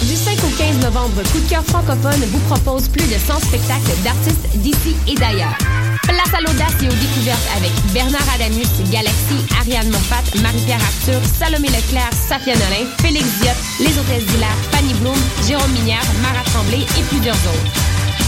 [0.00, 3.98] Du 5 au 15 novembre, Coup de cœur francophone vous propose plus de 100 spectacles
[4.04, 5.58] d'artistes d'ici et d'ailleurs.
[6.04, 11.66] Place à l'audace et aux découvertes avec Bernard Adamus, Galaxy, Ariane Moffat, Marie-Pierre Arthur, Salomé
[11.66, 17.02] Leclerc, Safia Nolin, Félix Diop, Les Hôtesses d'Hilaire, Fanny Bloom, Jérôme Minière, Marat Tremblay et
[17.10, 17.72] plusieurs autres.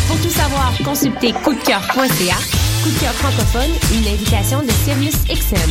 [0.09, 2.64] Pour tout savoir, consultez coupdecoeur.ca.
[2.85, 5.71] Coup francophone, une invitation de Sirius XM.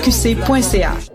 [0.00, 1.13] qc.ca.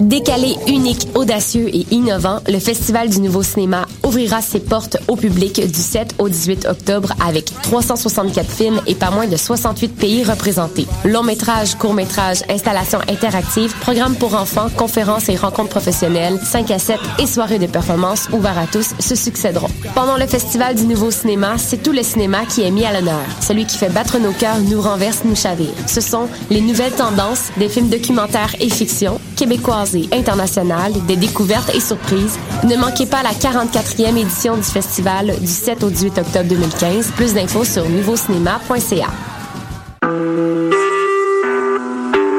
[0.00, 5.58] Décalé, unique, audacieux et innovant, le Festival du Nouveau Cinéma ouvrira ses portes au public
[5.66, 10.86] du 7 au 18 octobre avec 364 films et pas moins de 68 pays représentés.
[11.06, 16.78] Long métrage, court métrage, installations interactives, programmes pour enfants, conférences et rencontres professionnelles, 5 à
[16.78, 19.70] 7 et soirées de performance ouvertes à tous se succéderont.
[19.94, 23.24] Pendant le Festival du Nouveau Cinéma, c'est tout le cinéma qui est mis à l'honneur.
[23.40, 25.72] Celui qui fait battre nos cœurs, nous renverse, nous chavire.
[25.86, 31.74] Ce sont les nouvelles tendances des films documentaires et fiction, québécoises et internationales, des découvertes
[31.74, 32.38] et surprises.
[32.64, 37.12] Ne manquez pas la 44e édition du festival du 7 au 18 octobre 2015.
[37.12, 39.08] Plus d'infos sur nouveaucinéma.ca.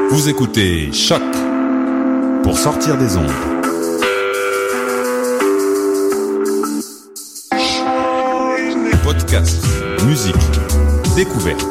[0.09, 1.21] Vous écoutez Choc
[2.43, 3.31] pour sortir des ondes.
[9.03, 9.61] Podcast,
[10.05, 10.35] musique,
[11.15, 11.65] découverte.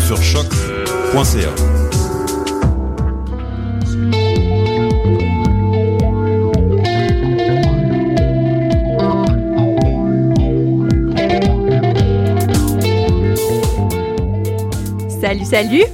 [0.00, 1.79] Sur choc.ca.
[15.20, 15.84] Salut, salut!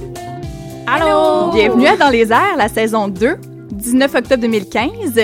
[0.85, 1.51] Allô!
[1.53, 3.35] Bienvenue à Dans les airs, la saison 2,
[3.71, 5.19] 19 octobre 2015.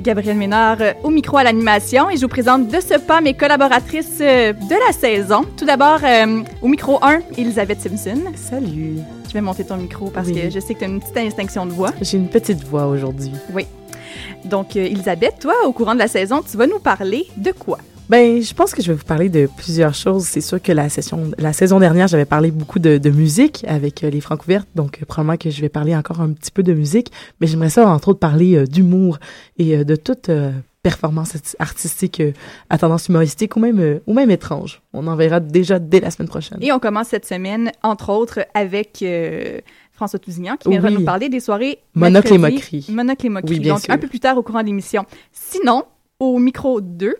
[0.00, 3.34] Gabrielle Ménard euh, au micro à l'animation et je vous présente de ce pas mes
[3.34, 5.44] collaboratrices euh, de la saison.
[5.56, 8.20] Tout d'abord, euh, au micro 1, Elisabeth Simpson.
[8.36, 8.98] Salut.
[9.28, 10.34] Je vais monter ton micro parce Oui.
[10.34, 11.92] que je sais que tu as une petite instinction de voix.
[12.02, 13.32] J'ai une petite voix aujourd'hui.
[13.54, 13.66] Oui.
[14.44, 17.78] Donc, euh, Elisabeth, toi, au courant de la saison, tu vas nous parler de quoi?
[18.08, 20.24] Ben, je pense que je vais vous parler de plusieurs choses.
[20.24, 24.04] C'est sûr que la session, la saison dernière, j'avais parlé beaucoup de, de musique avec
[24.04, 26.72] euh, les Francouvertes, donc euh, probablement que je vais parler encore un petit peu de
[26.72, 29.18] musique, mais j'aimerais ça entre autres parler euh, d'humour
[29.58, 30.30] et euh, de toute
[30.84, 32.22] performance arti- artistique
[32.70, 34.82] à tendance humoristique ou même ou même étrange.
[34.92, 36.58] On en verra déjà dès la semaine prochaine.
[36.60, 39.04] Et on commence cette semaine, entre autres, avec
[39.90, 40.94] François Tousignan qui viendra Oui.
[40.94, 42.86] nous parler des soirées Monocle et moquerie.
[42.88, 43.54] Monocle et moquerie.
[43.54, 43.92] Oui, bien Donc, sûr.
[43.94, 45.04] un peu plus tard au courant de l'émission.
[45.32, 45.82] Sinon,
[46.20, 47.16] au micro 2,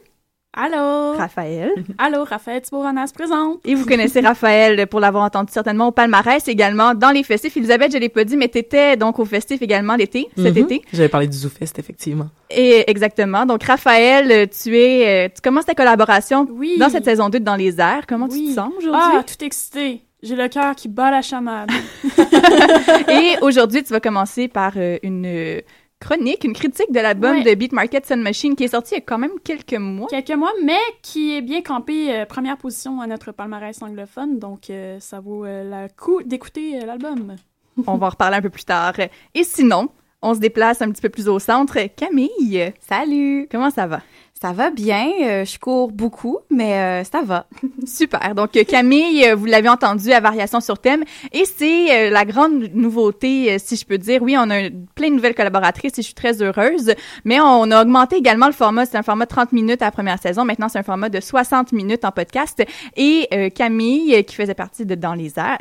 [0.56, 1.12] Allô?
[1.19, 1.71] Raphaël.
[1.99, 3.61] Allô, Raphaël Thibault-Vanas présente.
[3.65, 7.56] Et vous connaissez Raphaël pour l'avoir entendu certainement au palmarès également dans les festifs.
[7.56, 10.62] Elisabeth, je l'ai pas dit, mais t'étais donc au festif également l'été, cet Mhm.
[10.65, 10.83] été.
[10.93, 12.28] J'avais parlé du ZooFest, effectivement.
[12.50, 13.45] Et exactement.
[13.45, 16.77] Donc, Raphaël, euh, tu es, euh, tu commences ta collaboration Oui.
[16.78, 18.06] dans cette saison 2 de Dans les airs.
[18.09, 19.00] Comment tu te sens aujourd'hui?
[19.15, 20.00] Ah, tout excité.
[20.22, 21.71] J'ai le cœur qui bat la chamade.
[23.09, 25.61] Et aujourd'hui, tu vas commencer par euh, une euh,
[26.06, 27.43] chronique, une critique de l'album Ouais.
[27.43, 30.06] de Beat Market Sun Machine qui est sorti il y a quand même quelques mois.
[30.09, 34.39] Quelques mois, mais qui est bien campé euh, première position à notre palmarès anglophone.
[34.39, 37.34] Donc, euh, ça vaut euh, le coup d'écouter l'album.
[37.87, 38.95] On va en reparler un peu plus tard.
[39.34, 39.89] Et sinon,
[40.22, 41.77] on se déplace un petit peu plus au centre.
[41.95, 43.47] Camille, Salut!
[43.51, 44.01] comment ça va?
[44.38, 47.47] Ça va bien, euh, je cours beaucoup, mais euh, ça va.
[47.86, 48.34] Super.
[48.34, 51.04] Donc, euh, Camille, euh, vous l'avez entendu à Variation sur thème.
[51.33, 54.21] Et c'est euh, la grande nouveauté, euh, si je peux dire.
[54.21, 56.92] Oui, on a plein de nouvelles collaboratrices et je suis très heureuse.
[57.24, 58.84] Mais on a augmenté également le format.
[58.84, 60.44] C'est un format de 30 minutes à la première saison.
[60.44, 62.62] Maintenant, c'est un format de 60 minutes en podcast.
[62.94, 65.56] Et Camille, qui faisait partie de Dans les airs,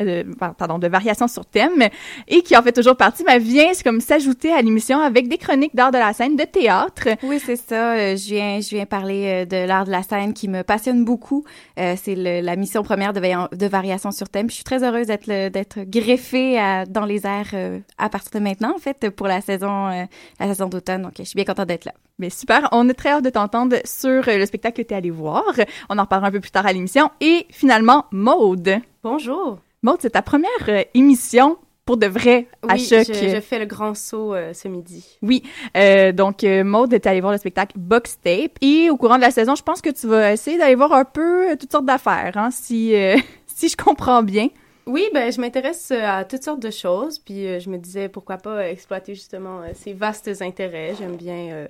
[0.58, 1.88] pardon, de Variation sur thème,
[2.28, 5.76] et qui en fait toujours partie, ben, vient comme s'ajouter à l'émission avec des chroniques
[5.76, 7.08] d'art de la scène, de théâtre.
[7.24, 8.16] Oui, c'est ça.
[8.16, 11.44] je viens, je viens parler euh, de l'art de la scène qui me passionne beaucoup.
[11.80, 14.50] Euh, c'est la mission première de, Variation sur thème.
[14.50, 18.74] Je suis très heureuse d'être greffée à- dans les airs euh, à partir de maintenant,
[18.76, 20.04] en fait, pour la saison, euh,
[20.40, 21.04] la saison d'automne.
[21.04, 21.94] Donc, je suis bien contente d'être là.
[22.20, 25.10] Mais super, on est très hâte de t'entendre sur le spectacle que tu es allé
[25.10, 25.44] voir.
[25.90, 27.10] On en reparlera un peu plus tard à l'émission.
[27.22, 28.80] Et finalement, Maude.
[29.04, 29.60] Bonjour.
[29.84, 33.06] Maude, c'est ta première euh, émission pour de vrai à Oui, choc.
[33.08, 35.06] je, je fais le grand saut euh, ce midi.
[35.22, 35.44] Oui,
[35.78, 39.22] euh, donc euh, Maud est allée voir le spectacle Box Tape et au courant de
[39.22, 41.86] la saison, je pense que tu vas essayer d'aller voir un peu euh, toutes sortes
[41.86, 43.16] d'affaires, hein, si euh,
[43.48, 44.48] si je comprends bien.
[44.88, 48.10] Oui, ben je m'intéresse euh, à toutes sortes de choses, puis euh, je me disais
[48.10, 50.94] pourquoi pas exploiter justement ces vastes intérêts.
[50.98, 51.68] J'aime bien euh,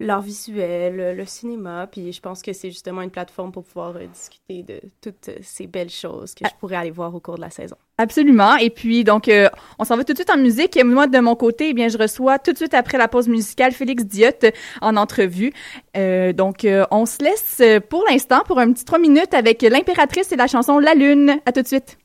[0.00, 3.96] l'art visuel, euh, le cinéma, puis je pense que c'est justement une plateforme pour pouvoir
[3.96, 7.36] euh, discuter de toutes euh, ces belles choses que je pourrais aller voir au cours
[7.36, 7.76] de la saison.
[7.96, 8.56] Absolument.
[8.56, 9.48] Et puis, donc, euh,
[9.78, 10.76] on s'en va tout de suite en musique.
[10.76, 13.28] Et moi, de mon côté, eh bien, je reçois tout de suite après la pause
[13.28, 14.46] musicale Félix Diotte
[14.80, 15.52] en entrevue.
[15.96, 20.36] Euh, donc, on se laisse pour l'instant pour un petit trois minutes avec l'impératrice et
[20.36, 21.36] la chanson La Lune.
[21.46, 21.96] À tout de suite.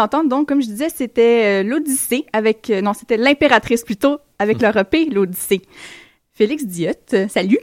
[0.00, 4.60] D'entendre, donc, comme je disais, c'était euh, l'Odyssée avec, euh, non, c'était l'impératrice plutôt, avec
[4.62, 5.62] leur EP, l'Odyssée.
[6.32, 7.58] Félix Diotte, euh, salut.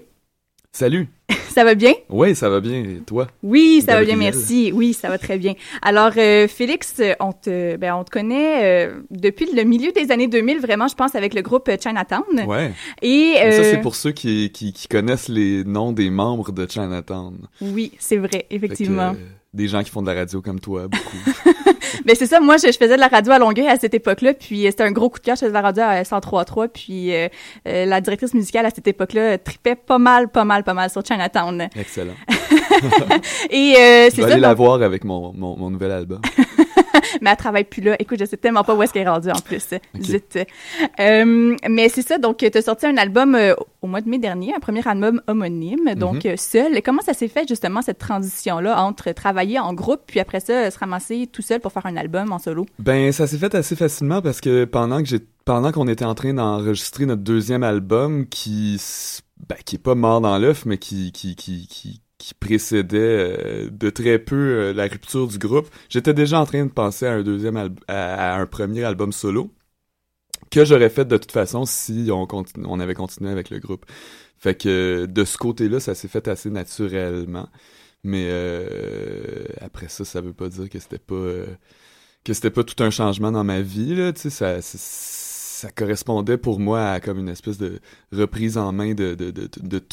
[0.72, 1.08] Salut.
[1.50, 1.94] Ça va bien?
[2.10, 2.84] Ouais, ça va bien.
[2.84, 3.26] Et toi?
[3.42, 4.72] Oui, ça va bien, merci.
[4.72, 5.56] Oui, ça va très bien.
[5.82, 10.28] Alors, euh, Félix, on te, ben, on te connaît euh, depuis le milieu des années
[10.28, 12.46] 2000, vraiment, je pense, avec le groupe Chinatown.
[12.46, 12.74] Ouais.
[13.02, 17.48] Et Ça, c'est pour ceux qui, qui, qui connaissent les noms des membres de Chinatown.
[17.62, 19.16] oui, c'est vrai, Fait que, effectivement.
[19.58, 21.18] Des gens qui font de la radio comme toi, beaucoup.
[22.06, 24.34] Ben c'est ça, moi je, je faisais de la radio à Longueuil à cette époque-là,
[24.34, 26.68] puis euh, c'était un gros coup de cœur, je faisais de la radio à 103.3,
[26.70, 27.28] puis euh,
[27.68, 30.90] euh, la directrice musicale à cette époque-là euh, tripait pas mal, pas mal, pas mal
[30.90, 31.68] sur Chinatown.
[31.76, 32.14] Excellent.
[33.50, 34.28] Et euh, c'est ça.
[34.28, 36.22] aller la donc- voir avec mon, mon, mon nouvel album.
[37.22, 37.96] mais elle travaille plus là.
[38.00, 39.68] Écoute, je sais tellement pas où est-ce qu'elle est rendue en plus.
[40.02, 40.38] Zut.
[41.00, 44.18] Euh, mais c'est ça, donc tu as sorti un album euh, au mois de mai
[44.18, 46.38] dernier, un premier album homonyme, donc Mhm.
[46.38, 46.82] seul.
[46.84, 50.78] Comment ça s'est fait justement cette transition-là entre travailler en groupe puis après ça se
[50.80, 52.66] ramasser tout seul pour faire un album en solo?
[52.80, 56.16] Ben, ça s'est fait assez facilement parce que pendant que j'ai, pendant qu'on était en
[56.16, 58.82] train d'enregistrer notre deuxième album, qui,
[59.48, 63.70] ben, qui est pas mort dans l'œuf, mais qui, qui, qui, qui, qui précédait euh,
[63.70, 67.14] de très peu euh, la rupture du groupe, j'étais déjà en train de penser à
[67.14, 67.58] un deuxième
[67.88, 69.52] à, un premier album solo
[70.52, 72.28] que j'aurais fait de toute façon si on
[72.66, 73.86] on avait continué avec le groupe.
[74.38, 77.50] Fait que de ce côté-là, ça s'est fait assez naturellement.
[78.04, 81.48] Mais euh, après ça, ça veut pas dire que c'était pas euh,
[82.24, 84.14] que c'était pas tout un changement dans ma vie là.
[84.14, 87.80] Tu sais, ça, ça correspondait pour moi à comme une espèce de
[88.12, 89.84] reprise en main de de de, de, de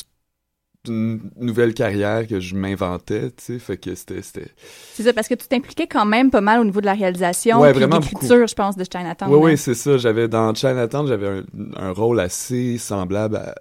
[0.89, 3.31] une nouvelle carrière que je m'inventais.
[3.31, 4.49] Tu sais, fait que c'était c'était
[4.95, 7.61] C'est ça, parce que tu t'impliquais quand même pas mal au niveau de la réalisation
[7.61, 9.33] Ouais, puis d'écriture, je pense, de Chinatown.
[9.33, 9.97] Oui, oui, c'est ça.
[9.99, 11.45] J'avais dans Chinatown, j'avais un,
[11.77, 13.55] un rôle assez semblable à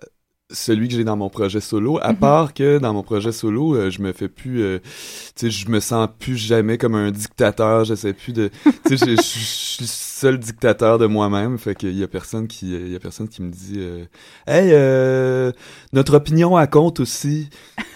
[0.51, 2.19] celui que j'ai dans mon projet solo, à Mhm.
[2.19, 4.79] part que dans mon projet solo, euh, je me fais plus, euh,
[5.35, 8.51] tu sais, je me sens plus jamais comme un dictateur, je sais plus de,
[8.85, 9.85] tu sais, je suis
[10.23, 13.41] seul dictateur de moi-même, fait qu'il y a personne qui, il y a personne qui
[13.41, 14.05] me dit, euh,
[14.47, 15.51] hey, euh,
[15.91, 17.49] notre opinion elle compte aussi.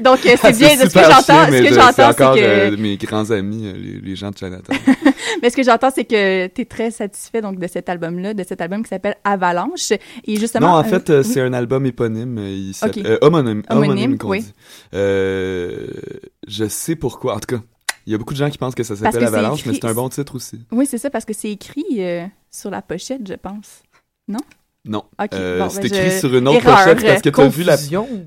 [0.00, 0.74] Donc, euh, c'est bien.
[0.76, 3.72] de ce que j'entends, ce que je- j'entends, c'est encore que- euh, mes grands amis,
[3.72, 4.76] les, les gens de Chinatown.
[5.42, 8.44] Mais ce que j'entends, c'est que tu es très satisfait donc de cet album-là, de
[8.44, 9.92] cet album qui s'appelle Avalanche.
[10.26, 10.72] Et justement.
[10.72, 11.24] Non, en fait, oui.
[11.24, 12.38] c'est un album éponyme.
[12.38, 12.72] Il
[13.20, 14.40] homonyme, Homonyme, homonyme qu'on oui.
[14.40, 14.52] dit.
[14.92, 17.34] Je sais pourquoi.
[17.36, 17.62] En tout cas,
[18.08, 19.92] il y a beaucoup de gens qui pensent que ça s'appelle Avalanche, mais c'est un
[19.92, 20.64] bon titre aussi.
[20.72, 23.82] Oui, c'est ça, parce que c'est écrit euh, sur la pochette, je pense.
[24.26, 24.40] Non?
[24.84, 25.02] Non.
[25.34, 26.78] Euh, bon, c'est ben, écrit je- sur une autre Erreur.
[26.94, 27.76] pochette parce que t'as vu la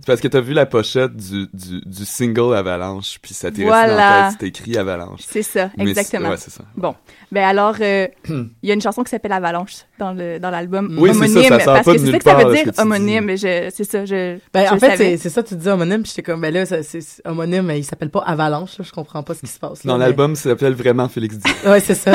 [0.06, 3.88] parce que t'as vu la pochette du, du, du single Avalanche puis ça t'est resté
[3.90, 5.22] dans la tête, c'est écrit Avalanche.
[5.28, 6.30] C'est ça, Mais exactement.
[6.30, 6.64] Ouais, c'est ça.
[6.76, 6.94] Bon.
[7.32, 10.96] Ben alors, euh, il y a une chanson qui s'appelle Avalanche dans le dans l'album
[11.00, 11.44] Oui, c'est ça, homonyme.
[11.50, 13.30] ça sort parce pas que c'est ça que ça veut dire homonyme.
[13.32, 14.38] Je, c'est ça, je.
[14.54, 16.66] Ben, je en fait, c'est c'est ça, tu dis homonyme, puis j'étais comme, ben là,
[16.66, 19.58] ça, c'est homonyme, mais il s'appelle pas Avalanche, là, je comprends pas ce qui se
[19.58, 19.84] passe.
[19.86, 21.72] là, Dans mais- l'album, ça s'appelle vraiment Félix Dion.
[21.72, 22.12] Ouais, c'est ça.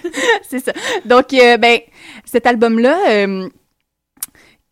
[0.48, 0.72] c'est ça.
[1.06, 1.78] Donc, euh, ben,
[2.24, 3.48] cet album-là, euh,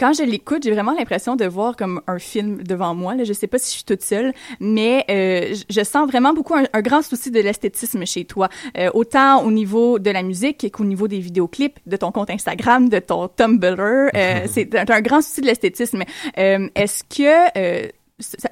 [0.01, 3.17] quand je l'écoute, j'ai vraiment l'impression de voir comme un film devant moi.
[3.17, 3.25] Là.
[3.25, 6.65] Je sais pas si je suis toute seule, mais euh, je- sens vraiment beaucoup un,
[6.73, 8.49] un grand souci de l'esthétisme chez toi.
[8.77, 12.89] Euh, autant au niveau de la musique qu'au niveau des vidéoclips, de ton compte Instagram,
[12.89, 13.77] de ton Tumblr.
[13.81, 14.09] Euh,
[14.47, 16.05] c'est un, un grand souci de l'esthétisme.
[16.37, 17.91] Est-ce que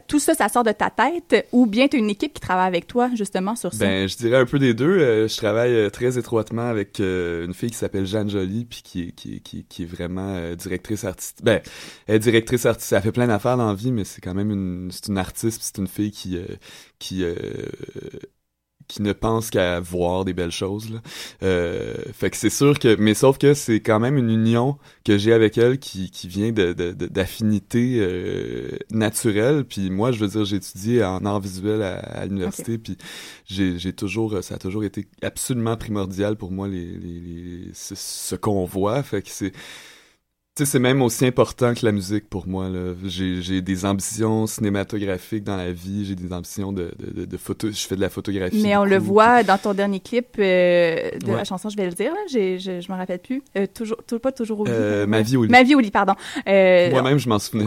[0.06, 2.68] tout ça, ça sort de ta tête ou bien tu as une équipe qui travaille
[2.68, 3.84] avec toi justement sur ça?
[3.84, 4.98] Ben, je dirais un peu des deux.
[4.98, 8.82] Euh, je travaille euh, très étroitement avec euh, une fille qui s'appelle Jeanne Joly, puis
[8.84, 11.44] qui, qui, qui, qui est vraiment euh, directrice artistique.
[11.44, 11.60] Ben,
[12.06, 12.96] elle est directrice artistique.
[12.96, 15.60] Elle fait plein d'affaires dans la vie, mais c'est quand même une, c'est une artiste,
[15.62, 16.46] c'est une fille qui, euh,
[17.00, 17.24] qui,
[18.88, 20.90] qui ne pense qu'à voir des belles choses.
[20.92, 21.00] Là.
[21.42, 25.18] Euh, fait que c'est sûr que, mais sauf que c'est quand même une union que
[25.18, 26.96] j'ai avec elle qui, qui vient de, de,
[28.00, 29.64] euh, naturelle.
[29.64, 32.96] Puis moi, je veux dire, j'ai étudié en art visuel à, à l'université, puis
[33.46, 37.94] j'ai, j'ai toujours, ça a toujours été absolument primordial pour moi les, les, les- ce,
[37.94, 39.02] ce qu'on voit.
[39.02, 39.52] Fait que c'est
[40.56, 42.70] tu sais, c'est même aussi important que la musique pour moi.
[42.70, 42.94] Là.
[43.04, 47.68] J'ai, j'ai des ambitions cinématographiques dans la vie, j'ai des ambitions de, de, de, photo.
[47.70, 48.62] Je fais de la photographie.
[48.62, 51.36] Mais on le voit dans ton dernier clip euh, de Ouais.
[51.36, 53.42] la chanson, je vais le dire, là, j'ai- je, je m'en rappelle plus.
[53.58, 54.70] Euh, toujours, toujours, pas toujours au lit.
[54.74, 55.50] Euh, Ma vie au lit.
[55.50, 56.14] Ma vie au lit, pardon.
[56.48, 57.66] Euh, Moi-même, je m'en souvenais.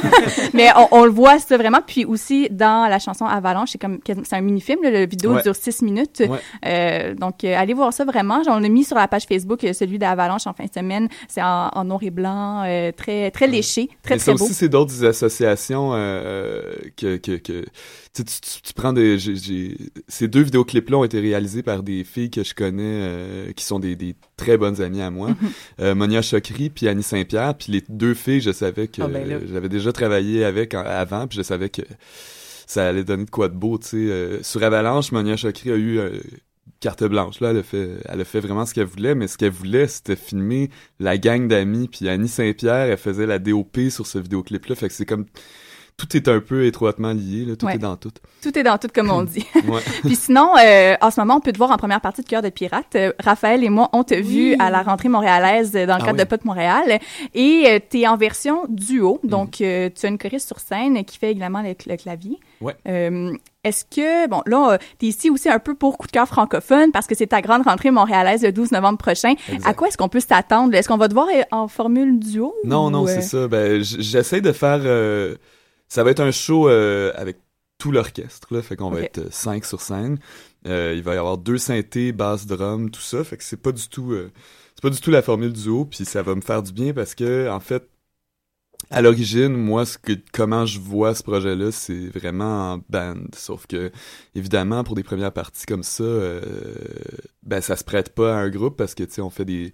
[0.54, 1.80] mais on, on le voit ça vraiment.
[1.86, 4.78] Puis aussi dans la chanson Avalanche, c'est comme c'est un mini-film.
[4.82, 5.42] Le vidéo Ouais.
[5.42, 6.22] dure six minutes.
[6.26, 6.38] Ouais.
[6.66, 8.40] Euh, donc euh, allez voir ça vraiment.
[8.48, 11.08] On l'a mis sur la page Facebook, celui d'Avalanche en fin de semaine.
[11.28, 12.29] C'est en, en noir et blanc,
[12.64, 14.44] euh, très très léché, très Mais très ça beau.
[14.44, 16.62] aussi, c'est d'autres associations euh,
[16.96, 17.64] que, que, que
[18.12, 19.18] tu, tu, prends des...
[20.08, 23.78] ces deux vidéoclips-là ont été réalisés par des filles que je connais, euh, qui sont
[23.78, 25.28] des, des très bonnes amies à moi.
[25.28, 25.36] Mhm.
[25.80, 27.54] Euh, Monia Chokri puis Annie Saint-Pierre.
[27.56, 29.02] Puis les deux filles, je savais que...
[29.02, 31.82] Ah, ben euh, J'avais déjà travaillé avec en- avant, puis je savais que
[32.66, 33.96] ça allait donner de quoi de beau, tu sais.
[33.96, 36.00] Euh, sur Avalanche, Monia Chokri a eu...
[36.80, 39.36] carte blanche là elle a fait elle a fait vraiment ce qu'elle voulait mais ce
[39.36, 44.06] qu'elle voulait c'était filmer la gang d'amis puis Annie Saint-Pierre elle faisait la DOP sur
[44.06, 45.26] ce vidéoclip là fait que c'est comme
[46.00, 47.74] tout est un peu étroitement lié là tout Ouais.
[47.74, 48.10] est dans tout
[48.42, 49.44] Tout est dans tout, comme on dit.
[49.68, 49.80] Ouais.
[50.02, 52.40] Puis sinon, euh, en ce moment, on peut te voir en première partie de Cœur
[52.42, 52.86] de pirate.
[52.96, 56.06] Euh, Raphaël et moi, on t'a vu à la rentrée montréalaise euh, dans le Ah
[56.06, 56.24] cadre oui.
[56.24, 56.98] de Pot Montréal.
[57.34, 59.20] Et euh, t'es en version duo.
[59.22, 59.30] Mhm.
[59.30, 62.38] Donc, euh, tu as une choriste sur scène qui fait également le, le clavier.
[62.60, 62.74] Ouais.
[62.88, 66.26] Euh, Est-ce que, bon, là, euh, t'es ici aussi un peu pour coup de cœur
[66.26, 69.34] francophone parce que c'est ta grande rentrée montréalaise le 12 novembre prochain.
[69.52, 69.66] Exact.
[69.68, 70.74] À quoi est-ce qu'on peut s'attendre?
[70.74, 72.54] Est-ce qu'on va te voir en formule duo?
[72.64, 75.34] non ou, non c'est ça ben j'essaie de faire euh,
[75.90, 77.36] ça va être un show euh, avec
[77.76, 80.18] tout l'orchestre là fait qu'on va être euh, cinq sur scène
[80.66, 83.24] Euh, il va y avoir deux synthés, basse, drum, tout ça.
[83.24, 84.30] Fait que c'est pas du tout, euh,
[84.74, 85.84] c'est pas du tout la formule duo.
[85.86, 87.88] Puis ça va me faire du bien parce que en fait,
[88.90, 93.16] à l'origine, moi, ce que, comment je vois ce projet-là, c'est vraiment en band.
[93.36, 93.92] Sauf que,
[94.34, 96.40] évidemment, pour des premières parties comme ça, euh,
[97.42, 99.72] ben, ça se prête pas à un groupe parce que, tu sais, on fait des,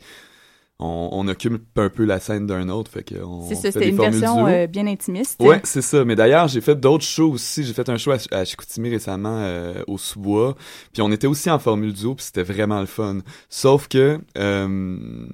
[0.78, 3.88] on, on occupe un peu la scène d'un autre, fait que on C'est ça, c'était
[3.88, 5.40] une version euh, bien intimiste.
[5.40, 6.04] Ouais, c'est ça.
[6.04, 7.64] Mais d'ailleurs, j'ai fait d'autres shows aussi.
[7.64, 10.54] J'ai fait un show à, à Chicoutimi récemment euh, au sous-bois.
[10.92, 13.21] Puis on était aussi en formule duo, puis c'était vraiment le fun.
[13.49, 15.26] Sauf que euh,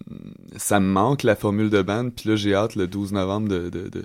[0.56, 2.10] ça me manque la formule de band.
[2.10, 4.04] Puis là, j'ai hâte le 12 novembre de, de, de,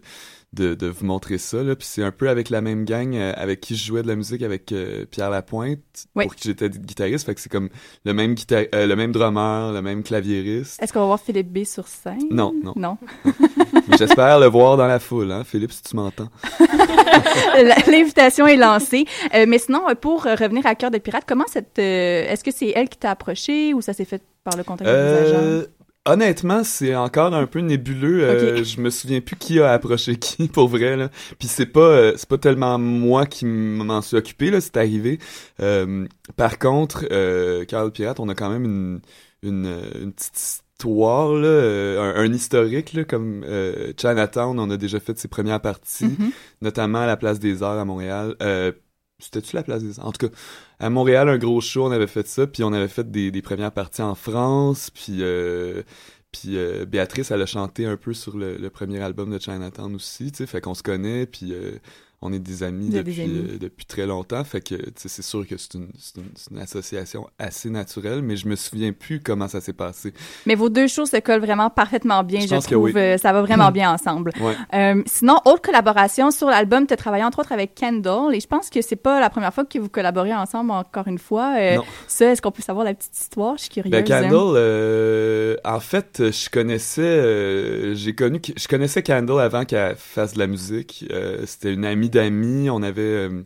[0.53, 1.61] de, de vous montrer ça.
[1.61, 1.75] Là.
[1.75, 4.15] Puis c'est un peu avec la même gang euh, avec qui je jouais de la
[4.15, 5.79] musique avec euh, Pierre Lapointe,
[6.15, 6.25] Oui.
[6.25, 7.25] pour qui j'étais guitariste.
[7.25, 7.69] Fait que c'est comme
[8.05, 10.81] le même guitar euh, le même drummer, le même claviériste.
[10.81, 12.23] Est-ce qu'on va voir Philippe B sur scène?
[12.31, 12.73] Non, non.
[12.75, 12.97] Non.
[13.97, 16.29] J'espère le voir dans la foule, hein, Philippe, si tu m'entends.
[17.87, 19.05] L'invitation est lancée.
[19.33, 21.79] Euh, mais sinon, pour revenir à Cœur de Pirate, comment cette...
[21.79, 24.89] euh, Est-ce que c'est elle qui t'a approché ou ça s'est fait par le contact
[24.89, 25.65] des agents?
[26.09, 28.23] Honnêtement, c'est encore un peu nébuleux.
[28.23, 28.63] Euh.
[28.63, 31.09] Je me souviens plus qui a approché qui pour vrai là.
[31.37, 34.61] Puis c'est pas euh, c'est pas tellement moi qui m'en suis occupé là.
[34.61, 35.19] C'est arrivé.
[35.61, 39.01] Euh, par contre, euh, Carl Pirate, on a quand même une
[39.43, 44.59] une, euh, une petite histoire là, un, un historique là, comme euh, Chinatown.
[44.59, 46.31] On a déjà fait ses premières parties, Mhm.
[46.61, 48.35] notamment à la Place des Arts à Montréal.
[48.41, 48.71] Euh,
[49.19, 50.07] c'était-tu la place des Arts?
[50.07, 50.33] En tout cas,
[50.79, 53.41] à Montréal, un gros show, on avait fait ça, puis on avait fait des, des
[53.41, 55.83] premières parties en France, puis euh,
[56.31, 60.31] puis euh, Béatrice, elle a chanté un peu sur le, premier album de Chinatown aussi,
[60.31, 61.77] tu sais, fait qu'on se connaît, puis euh,
[62.23, 65.75] on est des amis des euh, depuis très longtemps, fait que, c'est sûr que c'est
[65.75, 70.13] une, association assez naturelle, mais je me souviens plus comment ça s'est passé.
[70.47, 72.85] Mais vos deux shows se collent vraiment parfaitement bien, Je je, pense que trouve.
[72.85, 72.93] oui.
[72.95, 74.31] Euh, ça va vraiment bien ensemble.
[74.47, 74.55] Ouais.
[74.75, 78.47] Euh, sinon, autre collaboration sur l'album, tu as travaillé entre autres avec Kendall et je
[78.47, 81.55] pense que c'est pas la première fois que vous collaborez ensemble encore une fois.
[81.57, 81.83] Euh, Non.
[82.07, 83.57] Ça, est-ce qu'on peut savoir la petite histoire?
[83.57, 83.91] Je suis curieuse.
[83.91, 90.35] Ben, Candle, euh, en fait, je connaissais, j'ai connu, je connaissais Candle avant qu'elle fasse
[90.35, 91.05] de la musique.
[91.45, 92.69] C'était une amie d'amis.
[92.69, 93.43] On avait, euh,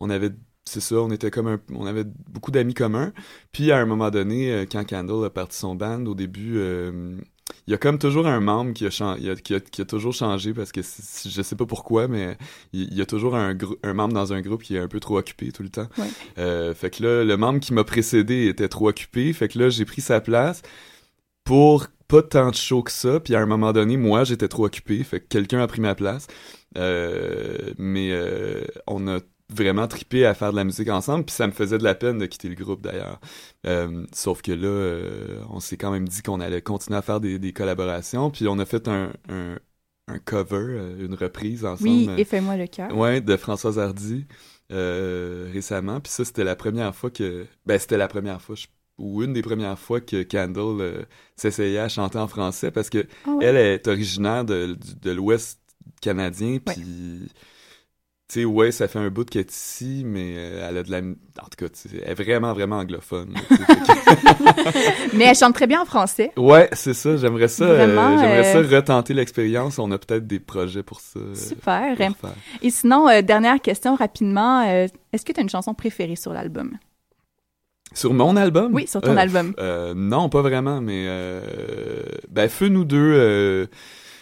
[0.00, 0.30] on avait,
[0.64, 3.12] c'est ça, on était comme un, on avait beaucoup d'amis communs.
[3.52, 7.16] Puis à un moment donné, euh, quand Candle a parti son band, au début, euh,
[7.66, 10.54] il y a comme toujours un membre qui a, qui a, qui a toujours changé
[10.54, 12.36] parce que je sais pas pourquoi, mais
[12.72, 15.52] il, y a toujours un, membre dans un groupe qui est un peu trop occupé
[15.52, 15.88] tout le temps.
[15.98, 16.08] Ouais.
[16.38, 19.32] Euh, fait que là, le membre qui m'a précédé était trop occupé.
[19.32, 20.62] Fait que là, j'ai pris sa place
[21.44, 23.20] pour pas tant de show que ça.
[23.20, 25.02] Puis à un moment donné, moi, j'étais trop occupé.
[25.04, 26.26] Fait que quelqu'un a pris ma place.
[26.76, 29.20] Euh, mais euh, on a
[29.52, 31.24] vraiment tripé à faire de la musique ensemble.
[31.24, 33.20] Puis ça me faisait de la peine de quitter le groupe d'ailleurs.
[33.66, 37.38] Euh, sauf que là, on s'est quand même dit qu'on allait continuer à faire des,
[37.38, 38.30] des collaborations.
[38.30, 39.56] Puis on a fait un, un,
[40.08, 41.88] un cover, une reprise ensemble.
[41.90, 42.96] Oui, et fais-moi le cœur.
[42.96, 44.26] Ouais, de Françoise Hardy
[44.70, 46.00] récemment.
[46.00, 47.46] Puis ça, c'était la première fois que...
[47.66, 48.66] Ben, c'était la première fois, je-
[49.00, 51.02] ou une des premières fois que Candle euh,
[51.36, 53.44] s'essayait à chanter en français parce que Ah ouais?
[53.46, 55.58] elle est originaire de, l'Ouest
[56.00, 57.28] canadien, puis...
[58.32, 60.90] Tu sais, ouais, ça fait un bout qu'elle est ici, mais euh, elle a de
[60.92, 60.98] la...
[60.98, 63.34] En tout cas, tu sais, elle est vraiment, vraiment anglophone.
[65.14, 66.30] Mais elle chante très bien en français.
[66.36, 67.16] Ouais, c'est ça.
[67.16, 67.64] J'aimerais ça.
[67.64, 69.78] euh, Vraiment, J'aimerais euh, ça retenter l'expérience.
[69.80, 71.18] On a peut-être des projets pour ça.
[71.34, 71.96] Super.
[72.20, 72.30] pour.
[72.62, 74.64] Et sinon, euh, dernière question rapidement.
[74.68, 76.78] euh, Est-ce que tu as une chanson préférée sur l'album?
[77.94, 78.72] Sur mon album?
[78.74, 79.52] Oui, sur ton Euh, album.
[79.58, 81.40] euh, non, pas vraiment, mais euh,
[82.30, 83.66] ben Feu nous deux, euh,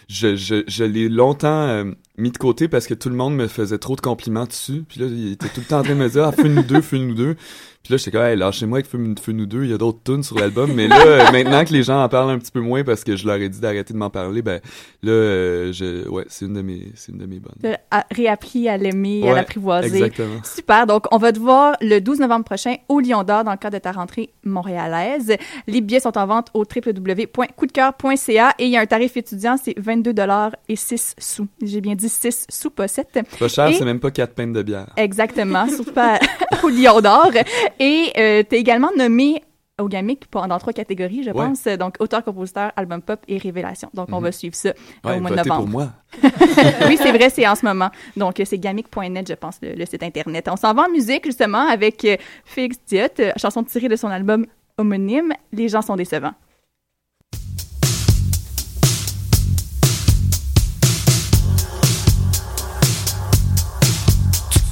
[0.07, 1.83] je, je, je l'ai longtemps euh,
[2.17, 4.83] mis de côté parce que tout le monde me faisait trop de compliments dessus.
[4.89, 6.63] Puis là, il était tout le temps en train de me dire ah, Feu nous
[6.63, 7.35] deux, Feu nous deux.
[7.83, 9.99] Puis là, j'étais comme hey, lâchez-moi avec Feu, Feu nous deux, il y a d'autres
[10.03, 10.71] tunes sur l'album.
[10.73, 13.25] Mais là, maintenant que les gens en parlent un petit peu moins parce que je
[13.25, 14.59] leur ai dit d'arrêter de m'en parler, ben
[15.01, 17.55] là, euh, je, ouais, c'est une de mes, c'est une de mes bonnes.
[17.89, 19.87] As réappris à l'aimer, à l'apprivoiser.
[19.95, 20.41] exactement.
[20.43, 20.85] Super.
[20.87, 23.77] Donc, on va te voir le 12 novembre prochain au Lion d'Or dans le cadre
[23.77, 25.35] de ta rentrée montréalaise.
[25.67, 29.77] Les billets sont en vente au www.coupdecoeur.ca et il y a un tarif étudiant, c'est
[29.79, 30.13] 22
[30.67, 31.47] et 6 sous.
[31.63, 33.07] J'ai bien dit 6 sous, pas 7.
[33.13, 34.87] C'est pas cher, Et- c'est même pas quatre pintes de bière.
[34.97, 36.19] Exactement, surtout pas
[36.63, 37.31] au Lion d'Or.
[37.79, 39.43] Et euh, tu es également nommé
[39.79, 41.35] au GAMIC pour- dans trois catégories, je Ouais.
[41.45, 41.63] pense.
[41.63, 43.89] Donc, auteur, compositeur, album pop et révélation.
[43.93, 44.23] Donc, on Mhm.
[44.23, 44.73] va suivre ça
[45.05, 45.61] Ouais, au mois de novembre.
[45.61, 45.87] pour moi.
[46.87, 47.89] oui, c'est vrai, c'est en ce moment.
[48.17, 50.49] Donc, c'est gamic.net, je pense, le, le site Internet.
[50.51, 54.09] On s'en va en musique, justement, avec euh, Félix Diot, euh, chanson tirée de son
[54.09, 54.45] album
[54.77, 56.33] homonyme, Les gens sont décevants.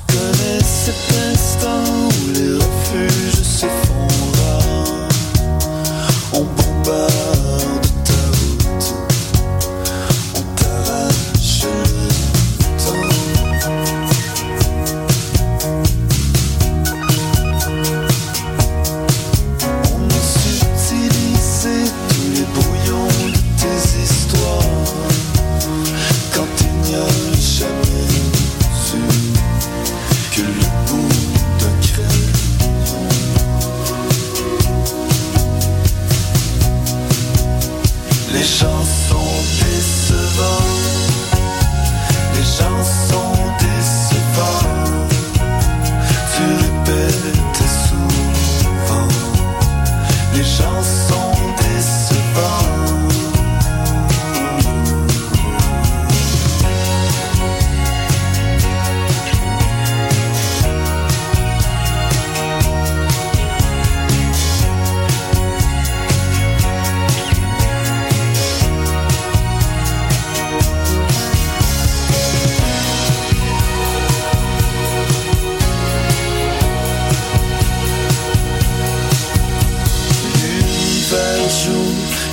[0.08, 2.58] connais cet instant où les
[2.98, 5.08] refuges s'effondrent
[6.34, 7.27] On bombarde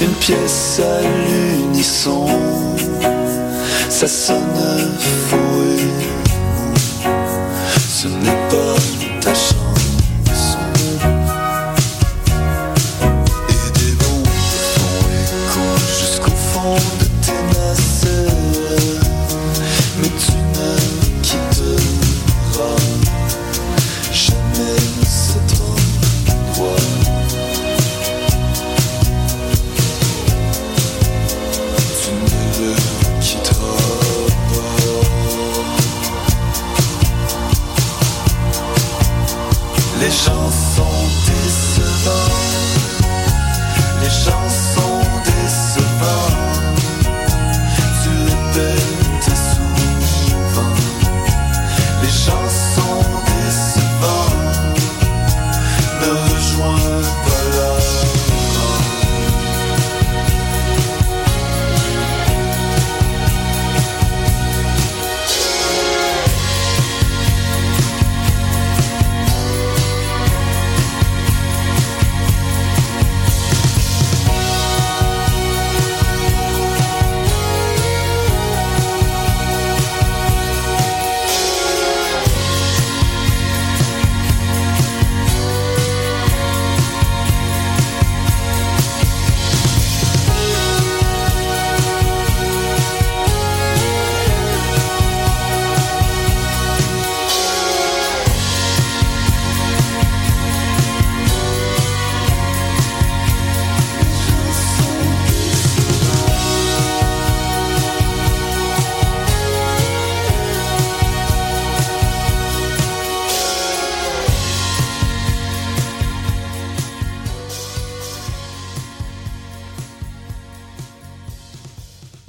[0.00, 2.26] une pièce à l'unisson.
[3.88, 4.96] Ça sonne
[5.28, 5.88] faux et
[7.78, 8.74] ce n'est pas
[9.20, 9.63] ta chanson.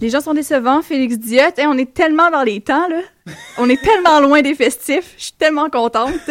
[0.05, 1.41] Les gens sont décevants, Félix Diot.
[1.57, 2.99] Et on est tellement dans les temps, là.
[3.57, 5.15] On est tellement loin des festifs.
[5.17, 6.13] Je suis tellement contente.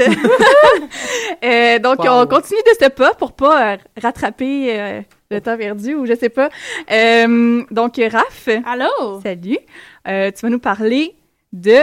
[1.45, 2.23] Euh, donc, Wow.
[2.23, 6.15] on continue de ce pas pour pas euh, rattraper euh, le temps perdu ou je
[6.15, 6.49] sais pas.
[6.91, 8.49] Euh, donc, Raph.
[8.65, 9.21] Allô?
[9.23, 9.59] Salut.
[10.09, 11.17] Euh, tu vas nous parler
[11.53, 11.81] de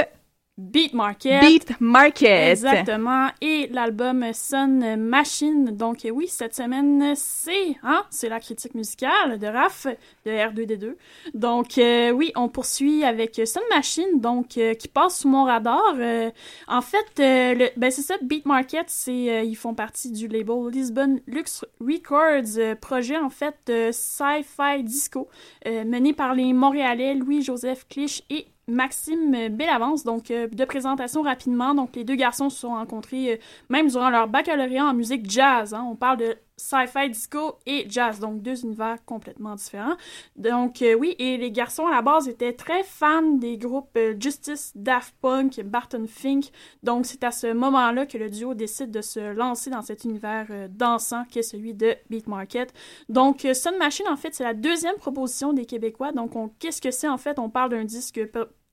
[0.61, 1.41] Beat Market.
[1.41, 2.51] Beat Market.
[2.51, 3.29] Exactement.
[3.41, 5.65] Et l'album Sun Machine.
[5.71, 9.87] Donc, euh, oui, cette semaine, c'est hein, c'est la critique musicale de Raph
[10.25, 10.95] de R2D2.
[11.33, 15.95] Donc, euh, oui, on poursuit avec Sun Machine, donc, euh, qui passe sous mon radar.
[15.97, 16.29] Euh,
[16.67, 21.19] en fait, le, ben, c'est ça, Beat Market, c'est, ils font partie du label Lisbon
[21.25, 25.27] Lux Records, projet, en fait, de sci-fi disco,
[25.65, 31.75] mené par les Montréalais Louis-Joseph Clich et Maxime Bellavance, donc euh, de présentation rapidement.
[31.75, 33.37] Donc les deux garçons se sont rencontrés euh,
[33.69, 35.73] même durant leur baccalauréat en musique jazz.
[35.73, 35.85] hein.
[35.89, 39.95] On parle de sci-fi disco et jazz, donc deux univers complètement différents.
[40.35, 44.71] Donc euh, oui, et les garçons à la base étaient très fans des groupes Justice,
[44.75, 46.45] Daft Punk, Barton Fink.
[46.83, 50.47] Donc c'est à ce moment-là que le duo décide de se lancer dans cet univers
[50.69, 52.73] dansant qui est celui de Beat Market.
[53.09, 56.11] Donc Sun Machine en fait c'est la deuxième proposition des Québécois.
[56.11, 57.39] Donc on qu'est-ce que c'est en fait?
[57.39, 58.21] On parle d'un disque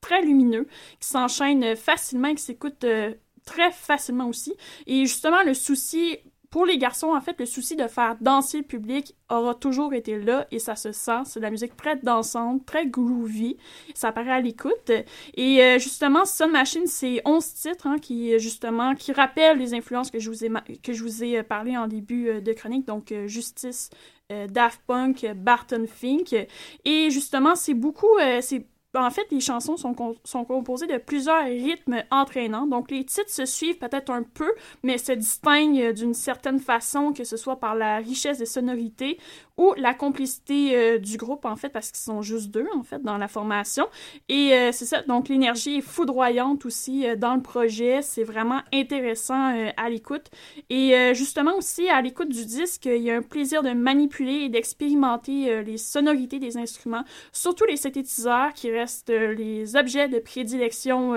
[0.01, 0.67] très lumineux
[0.99, 3.13] qui s'enchaîne facilement qui s'écoute euh,
[3.45, 4.53] très facilement aussi.
[4.87, 6.17] Et justement le souci
[6.49, 10.17] pour les garçons, en fait, le souci de faire danser le public aura toujours été
[10.17, 11.21] là et ça se sent.
[11.25, 13.57] C'est de la musique très dansante, très groovy.
[13.93, 14.91] Ça paraît à l'écoute.
[15.35, 20.09] Et euh, justement, Sun Machine, c'est 11 titres hein, qui, justement, qui rappellent les influences
[20.09, 20.49] que je vous ai,
[20.81, 22.87] que je vous ai euh, parlé en début de chronique.
[22.87, 23.91] Donc, Justice,
[24.29, 26.35] Daft Punk, Barton Fink.
[26.83, 28.17] Et justement, c'est beaucoup...
[28.41, 32.65] c'est en fait, les chansons sont composées de plusieurs rythmes entraînants.
[32.65, 37.13] Donc, les titres se suivent peut-être un peu, mais se distinguent euh, d'une certaine façon,
[37.13, 39.19] que ce soit par la richesse des sonorités
[39.59, 43.01] ou la complicité euh, du groupe, en fait, parce qu'ils sont juste deux, en fait,
[43.03, 43.87] dans la formation.
[44.29, 48.01] Et euh, c'est ça, donc l'énergie est foudroyante aussi euh, dans le projet.
[48.01, 50.27] C'est vraiment intéressant à l'écoute.
[50.69, 54.49] Et justement aussi, à l'écoute du disque, il y a un plaisir de manipuler et
[54.49, 61.15] d'expérimenter les sonorités des instruments, surtout les synthétiseurs qui restent les objets de prédilection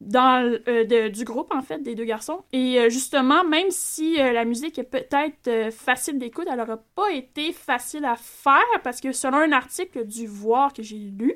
[0.00, 2.40] dans de- du groupe, en fait, des deux garçons.
[2.52, 8.04] Et justement, même si la musique est peut-être facile d'écoute, elle n'aura pas été facile
[8.04, 11.34] à faire parce que selon un article du Voir que j'ai lu,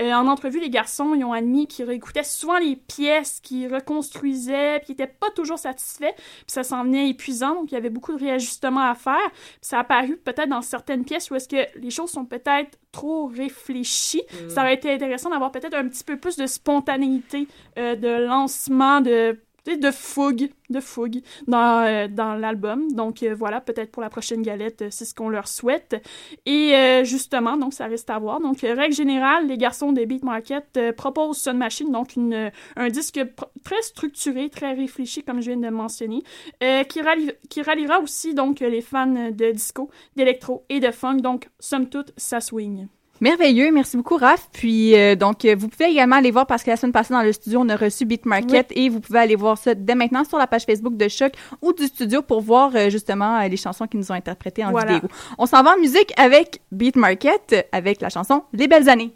[0.00, 4.78] euh, en entrevue, les garçons, ils ont admis qu'ils réécoutaient souvent les pièces, qu'ils reconstruisaient,
[4.78, 7.90] puis qu'ils n'étaient pas toujours satisfaits, puis ça s'en venait épuisant, donc il y avait
[7.90, 9.30] beaucoup de réajustements à faire.
[9.30, 12.78] Puis ça a apparu peut-être dans certaines pièces où est-ce que les choses sont peut-être
[12.92, 14.22] trop réfléchies.
[14.48, 17.46] Ça aurait été intéressant d'avoir peut-être un petit peu plus de spontanéité,
[17.78, 19.38] euh, de lancement, de
[19.76, 22.90] de fougue, de fougue dans, euh, dans l'album.
[22.92, 26.02] Donc euh, voilà, peut-être pour la prochaine galette, euh, c'est ce qu'on leur souhaite.
[26.46, 28.40] Et justement, donc ça reste à voir.
[28.40, 33.20] Donc règle générale, les garçons des Beat Market proposent Sun Machine, donc une, un disque
[33.64, 36.22] très structuré, très réfléchi, comme je viens de mentionner,
[36.60, 41.18] qui ralliera aussi donc les fans de disco, d'électro et de funk.
[41.18, 42.88] Donc somme toute, ça swing.
[43.20, 44.48] Merveilleux, merci beaucoup Raph.
[44.52, 47.22] Puis euh, donc euh, vous pouvez également aller voir parce que la semaine passée dans
[47.22, 50.24] le studio on a reçu Beat Market et vous pouvez aller voir ça dès maintenant
[50.24, 53.86] sur la page Facebook de Choc ou du studio pour voir euh, justement les chansons
[53.86, 54.94] qu'ils nous ont interprétées en Voilà.
[54.94, 55.08] vidéo.
[55.38, 59.12] On s'en va en musique avec Beat Market avec la chanson Les belles années.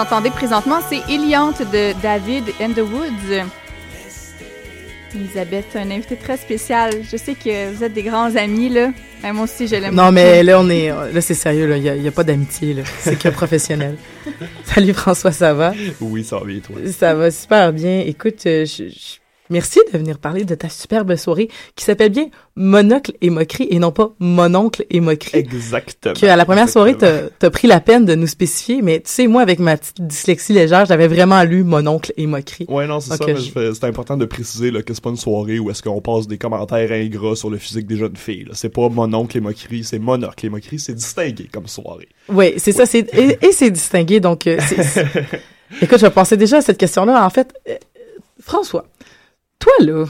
[0.00, 3.44] Entendez présentement, c'est Eliante de David and the Woods.
[5.14, 6.92] Elisabeth, un invité très spécial.
[7.10, 8.90] Je sais que vous êtes des grands amis, là.
[9.22, 10.14] Ben, moi aussi, je l'aime Non, beaucoup.
[10.14, 11.76] mais là, on est, là, c'est sérieux, là.
[11.76, 12.82] Il y a, il y a pas d'amitié, là.
[13.00, 13.96] C'est que professionnel.
[14.64, 15.72] Salut François, ça va?
[16.00, 16.76] Oui, ça va bien, toi?
[16.96, 18.00] Ça va super bien.
[18.06, 19.19] Écoute, euh, je- je-
[19.50, 23.78] merci de venir parler de ta superbe soirée qui s'appelle bien Monocle et Moquerie et
[23.78, 25.38] non pas Mononcle et Moquerie.
[25.38, 26.14] Exactement.
[26.14, 29.10] Que à la première soirée, t'as as pris la peine de nous spécifier, mais tu
[29.10, 32.66] sais, moi, avec ma petite dyslexie légère, j'avais vraiment lu Mononcle et Moquerie.
[32.68, 33.24] Ouais, non, c'est ça.
[33.28, 36.00] euh, je- C'est important de préciser là, que c'est pas une soirée où est-ce qu'on
[36.00, 38.46] passe des commentaires ingrats sur le physique des jeunes filles.
[38.52, 40.78] C'est pas mon oncle et moquerie, c'est monocle et moquerie.
[40.78, 42.08] C'est distingué comme soirée.
[42.28, 44.20] Oui, c'est ça, c'est et, et c'est distingué.
[44.20, 45.04] Donc, euh, c'est-
[45.82, 47.24] écoute, je pensais déjà à cette question-là.
[47.24, 47.74] En fait, euh,
[48.42, 48.86] François,
[49.60, 50.04] toi là,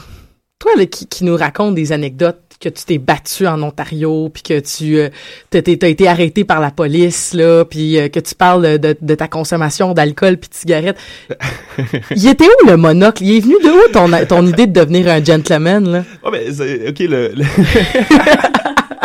[0.59, 4.43] toi là, qui, qui nous raconte des anecdotes que tu t'es battu en Ontario, puis
[4.43, 5.09] que tu euh,
[5.49, 9.27] t'as été arrêté par la police là, puis euh, que tu parles de, de ta
[9.27, 10.97] consommation d'alcool puis de cigarettes.
[12.15, 13.23] Il était où le monocle?
[13.23, 16.03] Il est venu de où ton ton idée de devenir un gentleman là?
[16.23, 17.31] Ouais, mais ok, le.
[17.35, 17.45] le-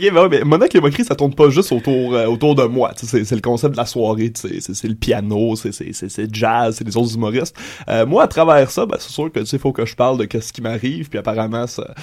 [0.00, 2.62] Ok, ben ouais, mais Monocle et Moquerie, ça tourne pas juste autour, euh, autour de
[2.64, 2.92] moi.
[2.96, 5.92] tu sais, C'est c'est le concept de la soirée, c'est c'est le piano, c'est c'est-
[5.92, 7.56] c'est- c'est jazz, c'est les autres humoristes.
[7.88, 10.18] Euh, moi, à travers ça, ben, c'est sûr que tu sais, faut que je parle
[10.18, 11.94] de qu'est-ce qui m'arrive, puis apparemment, ça,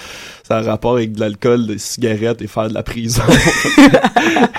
[0.43, 3.23] ça a un rapport avec de l'alcool, des cigarettes et faire de la prison.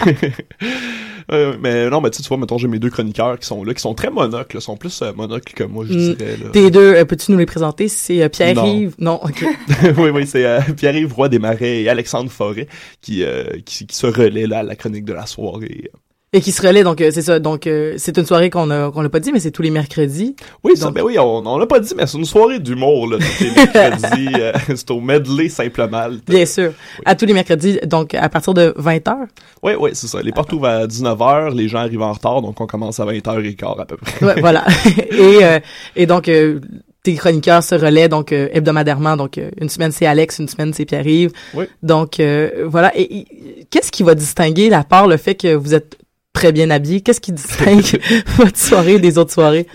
[1.33, 3.81] Euh, mais non, mais tu vois, mettons, j'ai mes deux chroniqueurs qui sont là, qui
[3.81, 6.37] sont très monocles, sont plus euh, monocles que moi, je Mm, dirais.
[6.43, 6.51] Là.
[6.53, 7.89] Tes deux, euh, peux-tu nous les présenter?
[7.89, 8.95] C'est euh, Pierre-Yves?
[8.99, 9.45] Non, ok.
[9.99, 10.45] oui, oui, c'est
[10.77, 12.69] Pierre-Yves Roy Desmarais et Alexandre Forêt
[13.01, 15.91] qui, euh, qui, qui se relaient là à la chronique de la soirée.
[16.37, 17.39] Et qui se relaie, donc euh, c'est ça.
[17.39, 19.71] Donc euh, c'est une soirée qu'on a qu'on l'a pas dit, mais c'est tous les
[19.71, 20.37] mercredis.
[20.63, 23.17] Oui, ça, ben oui, on, on l'a pas dit, mais c'est une soirée d'humour, là,
[23.17, 24.35] tous les mercredis.
[24.39, 26.09] euh, c'est au medley simplement.
[26.29, 26.73] Bien sûr.
[27.07, 29.15] À tous les mercredis, donc à partir de 20h.
[29.63, 30.21] Oui, oui, c'est ça.
[30.21, 33.81] Les portes ouvrent à 19h, les gens arrivent en retard, donc on commence à 20h15
[33.81, 34.27] à peu près.
[34.27, 34.67] Ouais, voilà.
[35.11, 35.59] et euh,
[35.97, 36.61] et donc euh,
[37.07, 39.17] tes chroniqueurs se relaient donc euh, hebdomadairement.
[39.17, 41.31] Donc euh, une semaine c'est Alex, une semaine c'est Pierre-Yves.
[41.55, 41.67] Oui.
[41.85, 42.91] Donc euh, voilà.
[42.99, 45.97] Et, et qu'est-ce qui va distinguer, à part le fait que vous êtes
[46.37, 47.99] très bien habillé, qu'est-ce qui distingue
[48.37, 49.67] votre soirée des autres soirées?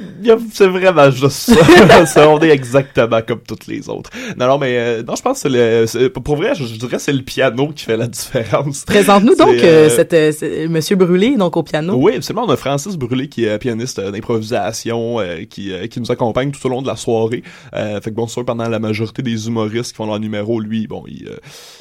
[0.53, 2.05] C'est vraiment juste ça.
[2.05, 2.29] ça.
[2.29, 4.11] On est exactement comme toutes les autres.
[4.37, 5.49] Non, non, mais euh, non, je pense que
[5.87, 8.85] c'est le, pour vrai, je, je dirais que c'est le piano qui fait la différence.
[8.85, 11.95] Présente-nous donc euh, euh, cette, euh, Monsieur Brûlé donc au piano.
[11.95, 12.45] Oui, absolument.
[12.45, 16.63] On a Francis Brûlé qui est pianiste d'improvisation, euh, qui, euh, qui nous accompagne tout
[16.67, 17.41] au long de la soirée.
[17.73, 20.85] Euh, fait que bon, sûr, pendant la majorité des humoristes qui font leur numéro, lui,
[20.85, 21.37] bon, il, euh,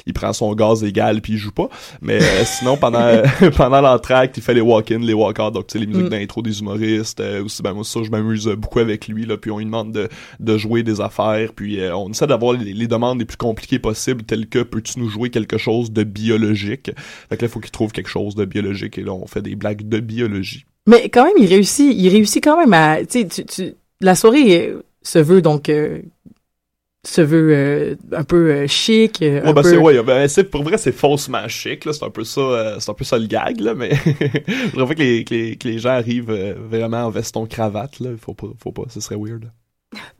[0.07, 1.69] il prend son gaz égal puis il joue pas.
[2.01, 3.21] Mais euh, sinon, pendant
[3.57, 6.09] pendant l'entracte, il fait les walk-in, les walk-out, donc tu sais, les musiques Mm.
[6.09, 7.19] d'intro des humoristes.
[7.19, 9.91] euh, aussi, ben moi, ça, je m'amuse beaucoup avec lui, là, puis on lui demande
[9.91, 10.09] de,
[10.39, 13.79] de jouer des affaires, puis euh, on essaie d'avoir les, les demandes les plus compliquées
[13.79, 16.91] possibles, telles que peux-tu nous jouer quelque chose de biologique?
[17.29, 19.41] Fait que là, il faut qu'il trouve quelque chose de biologique, et là, on fait
[19.41, 20.65] des blagues de biologie.
[20.87, 24.73] Mais quand même, il réussit, il réussit quand même à, tu sais, tu, la soirée
[25.03, 25.99] se veut donc, euh,
[27.03, 29.69] se veut euh, un peu euh, chic, euh, Ouais, un ben, peu.
[29.69, 31.93] c'est, ouais, ben, c'est, pour vrai, c'est faussement chic, là.
[31.93, 34.99] C'est un peu ça, euh, c'est un peu ça le gag, là, mais je que
[34.99, 38.11] les, que les, que les gens arrivent euh, vraiment en veston cravate, là.
[38.19, 39.51] Faut pas, faut pas, ce serait weird.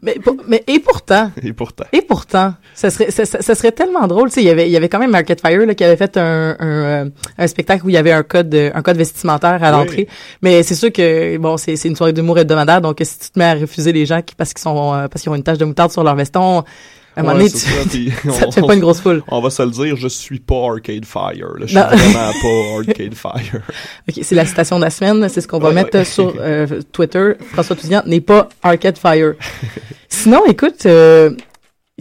[0.01, 1.85] Mais, pour- mais et pourtant, Et pourtant.
[1.93, 4.71] et pourtant, ça serait, ça, ça- serait tellement drôle, tu sais, il y avait, il
[4.71, 6.65] y avait quand même Market Fire là, qui avait fait un, un,
[7.05, 9.77] euh, un spectacle où il y avait un code, euh, un code vestimentaire à Oui.
[9.77, 10.07] l'entrée.
[10.41, 13.39] Mais c'est sûr que bon, c'est, c'est une soirée d'humour hebdomadaire, donc si tu te
[13.39, 15.57] mets à refuser les gens qui parce qu'ils sont, euh, parce qu'ils ont une tache
[15.57, 16.63] de moutarde sur leur veston,
[17.15, 19.21] à un moment donné, tu- ça, puis ça on- te fait pas une grosse foule.
[19.27, 21.65] On va se le dire, je suis pas Arcade Fire, là.
[21.65, 23.61] Je suis vraiment pas Arcade Fire.
[24.09, 26.05] Ok, c'est la citation de la semaine, c'est ce qu'on va Ouais, mettre ouais.
[26.05, 27.33] sur euh, Twitter.
[27.53, 29.33] François Touzian n'est pas Arcade Fire.
[30.09, 31.31] Sinon, écoute, euh,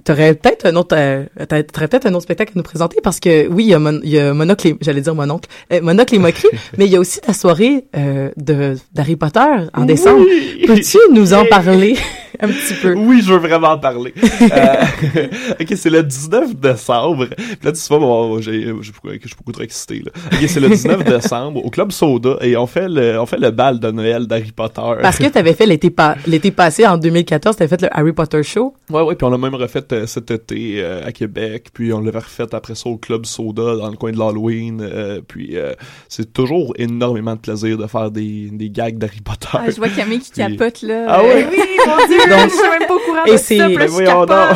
[0.04, 3.46] t'aurais peut-être un autre, euh, t'aurais peut-être un autre spectacle à nous présenter parce que
[3.48, 6.18] oui, il y a, Mon- il y a Monocle, j'allais dire Mononcle, euh, Monocle et
[6.18, 6.48] Moquerie,
[6.78, 9.40] mais il y a aussi la soirée euh, de d'Harry Potter
[9.74, 10.24] en décembre.
[10.26, 10.64] Oui.
[10.66, 11.96] Peux-tu nous en parler?
[12.46, 12.94] un petit peu?
[12.94, 14.12] Oui, je veux vraiment en parler.
[14.42, 15.26] Euh,
[15.60, 17.26] ok, c'est le 19 décembre.
[17.36, 20.12] Puis là, tu vois, bon, j'ai, je suis beaucoup trop excité, là.
[20.32, 23.50] Ok, c'est le 19 décembre au Club Soda et on fait le, on fait le
[23.50, 24.80] bal de Noël d'Harry Potter.
[25.02, 28.42] Parce que t'avais fait l'été pa- l'été passé en 2014, t'avais fait le Harry Potter
[28.42, 28.74] show.
[28.90, 32.00] Ouais, ouais, puis on l'a même refait euh, cet été euh, à Québec, puis on
[32.00, 35.72] l'avait refait après ça au Club Soda dans le coin de l'Halloween, euh, puis euh,
[36.08, 39.48] c'est toujours énormément de plaisir de faire des, des gags d'Harry Potter.
[39.52, 41.04] Ah, je vois Camille qui Puis- capote, là.
[41.08, 41.46] Ah ouais?
[41.50, 43.88] Oui, mon Dieu, Donc- je suis même pas au courant Et de c'est- Ben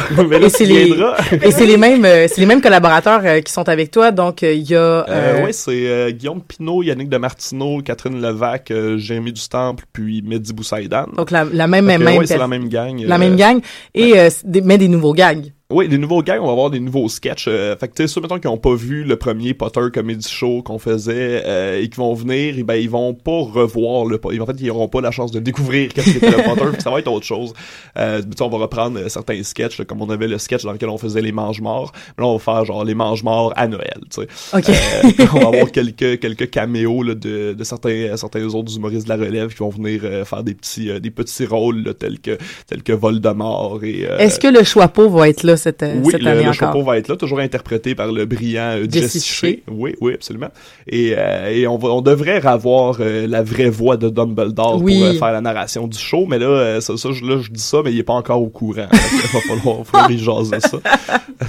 [0.65, 1.17] les- viendras.
[1.43, 4.11] Et c'est les mêmes, euh, c'est les mêmes collaborateurs euh, qui sont avec toi.
[4.11, 5.05] Donc euh, il y a.
[5.45, 10.23] Ouais, c'est euh, Guillaume Pinault, Yannick de Martineau, Catherine Levac, euh, Jérémy du Temple, puis
[10.23, 11.07] Mehdi Boussaïdan.
[11.17, 13.01] Donc la, la même, même, c'est la même gang.
[13.05, 13.61] la même gang
[13.95, 14.29] et euh,
[14.65, 15.47] mais des nouveaux gags.
[15.71, 17.47] Oui, les nouveaux gags, on va avoir des nouveaux sketchs.
[17.49, 20.29] Euh, fait que, tu sais, ceux, mettons, qui n'ont pas vu le premier Potter Comedy
[20.29, 24.21] Show qu'on faisait euh, et qui vont venir, eh ben, ils vont pas revoir le
[24.43, 26.99] En fait, ils n'auront pas la chance de découvrir qu'est-ce qu'était le Potter, ça va
[26.99, 27.55] être autre chose.
[27.99, 30.91] Euh, on va reprendre euh, certains sketchs, là, comme on avait le sketch dans lequel
[30.91, 31.93] on faisait les mange-morts.
[32.19, 34.29] Là, on va faire, genre, les mange-morts à Noël, tu sais.
[34.53, 34.69] OK.
[34.69, 39.09] Euh, on va avoir quelques, quelques caméos, là, de, de certains, certains autres humoristes de
[39.09, 42.21] la relève qui vont venir euh, faire des petits, euh, des petits rôles, là, tels
[42.21, 42.37] que,
[42.67, 44.07] tels que Voldemort et...
[44.07, 46.55] euh, Est-ce que le Choixpeau va être là cette, oui, cette le, année le encore?
[46.55, 49.57] chapeau va être là, toujours interprété par le brillant euh, Jesse Shea.
[49.71, 50.49] Oui, oui, absolument.
[50.87, 54.99] Et, euh, et on, va, on devrait avoir euh, la vraie voix de Dumbledore Oui.
[54.99, 57.51] pour euh, faire la narration du show, mais là, euh, ça, ça, je- là, je
[57.51, 58.87] dis ça, mais il est pas encore au courant.
[58.93, 60.79] Il va falloir, falloir y jaser ça.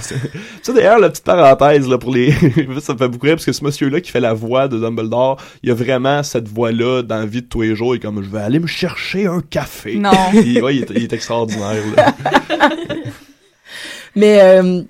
[0.62, 2.32] ça, d'ailleurs, la petite parenthèse, là, pour les...
[2.80, 5.36] ça me fait beaucoup rire, parce que ce monsieur-là qui fait la voix de Dumbledore,
[5.62, 8.28] il a vraiment cette voix-là dans la vie de tous les jours, et comme, je
[8.28, 9.96] vais aller me chercher un café.
[9.96, 10.10] Non.
[10.30, 12.14] Puis, ouais, il est, il est extraordinaire, là.
[14.16, 14.82] Mais euh,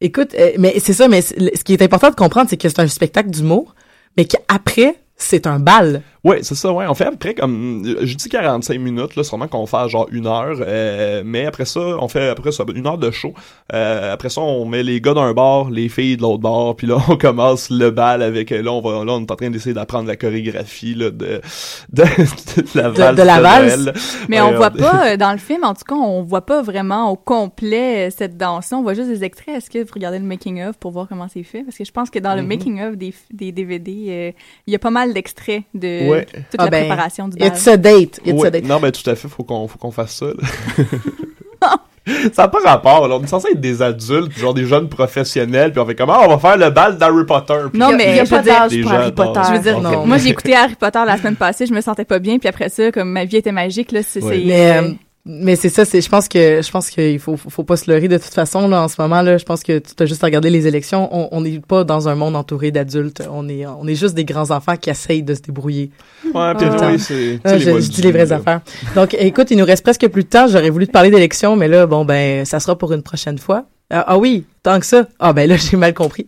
[0.00, 2.80] écoute, euh, mais c'est ça, mais ce qui est important de comprendre, c'est que c'est
[2.80, 3.74] un spectacle d'humour,
[4.16, 6.02] mais qu'après, c'est un bal.
[6.24, 6.86] Ouais, c'est ça, ouais.
[6.88, 10.56] On fait après comme, je dis 45 minutes, là, sûrement qu'on fait genre une heure,
[10.60, 13.34] euh, mais après ça, on fait après ça une heure de show.
[13.72, 16.86] Euh, après ça, on met les gars d'un bar, les filles de l'autre bar, puis
[16.86, 19.74] là, on commence le bal avec, là, on va, là, on est en train d'essayer
[19.74, 21.40] d'apprendre la chorégraphie, là, de,
[21.92, 23.16] de, de la valse.
[23.18, 24.16] de la valse.
[24.28, 26.62] Mais Ouais, on voit pas, euh, dans le film, en tout cas, on voit pas
[26.62, 28.78] vraiment au complet euh, cette danse-là.
[28.78, 29.56] On voit juste des extraits.
[29.56, 31.64] Est-ce que vous regardez le making-of pour voir comment c'est fait?
[31.64, 32.48] Parce que je pense que dans le Mhm.
[32.48, 34.30] making-of des, des DVD, euh,
[34.66, 36.11] il y a pas mal d'extraits de Ouais.
[36.20, 37.48] Toute Ah la ben, préparation du bal.
[37.48, 38.20] It's a date.
[38.24, 38.46] It's Ouais.
[38.48, 38.64] a date.
[38.64, 40.34] Non, mais tout à fait, faut qu'on, faut qu'on fasse ça, là.
[42.32, 43.14] Ça n'a pas rapport, là.
[43.16, 46.18] On est censé être des adultes, genre des jeunes professionnels, puis on fait comment?
[46.24, 47.54] On va faire le bal d'Harry Potter.
[47.70, 49.40] Puis Non, il y a- mais il y a pas d'âge pour Harry Potter.
[49.48, 50.04] Je veux dire, Non.
[50.04, 52.68] moi j'ai écouté Harry Potter la semaine passée, je me sentais pas bien, puis après
[52.70, 54.20] ça, comme ma vie était magique, là, c'est...
[54.22, 54.96] Ouais.
[55.24, 58.08] Mais c'est ça, c'est je pense que je pense qu'il faut faut pas se leurrer
[58.08, 60.26] de toute façon là en ce moment là, je pense que tu as juste à
[60.26, 63.86] regarder les élections, on on n'est pas dans un monde entouré d'adultes, on est on
[63.86, 65.90] est juste des grands enfants qui essayent de se débrouiller.
[66.24, 66.88] Ouais, puis Ah.
[66.90, 67.38] oui, c'est.
[67.44, 68.36] Ah, je, je dis les vraies là.
[68.36, 68.60] affaires.
[68.96, 70.48] Donc, écoute, il nous reste presque plus de temps.
[70.48, 73.66] J'aurais voulu te parler d'élections, mais là, bon, ben, ça sera pour une prochaine fois.
[73.94, 75.06] Ah, ah oui, tant que ça.
[75.18, 76.26] Ah ben là, j'ai mal compris.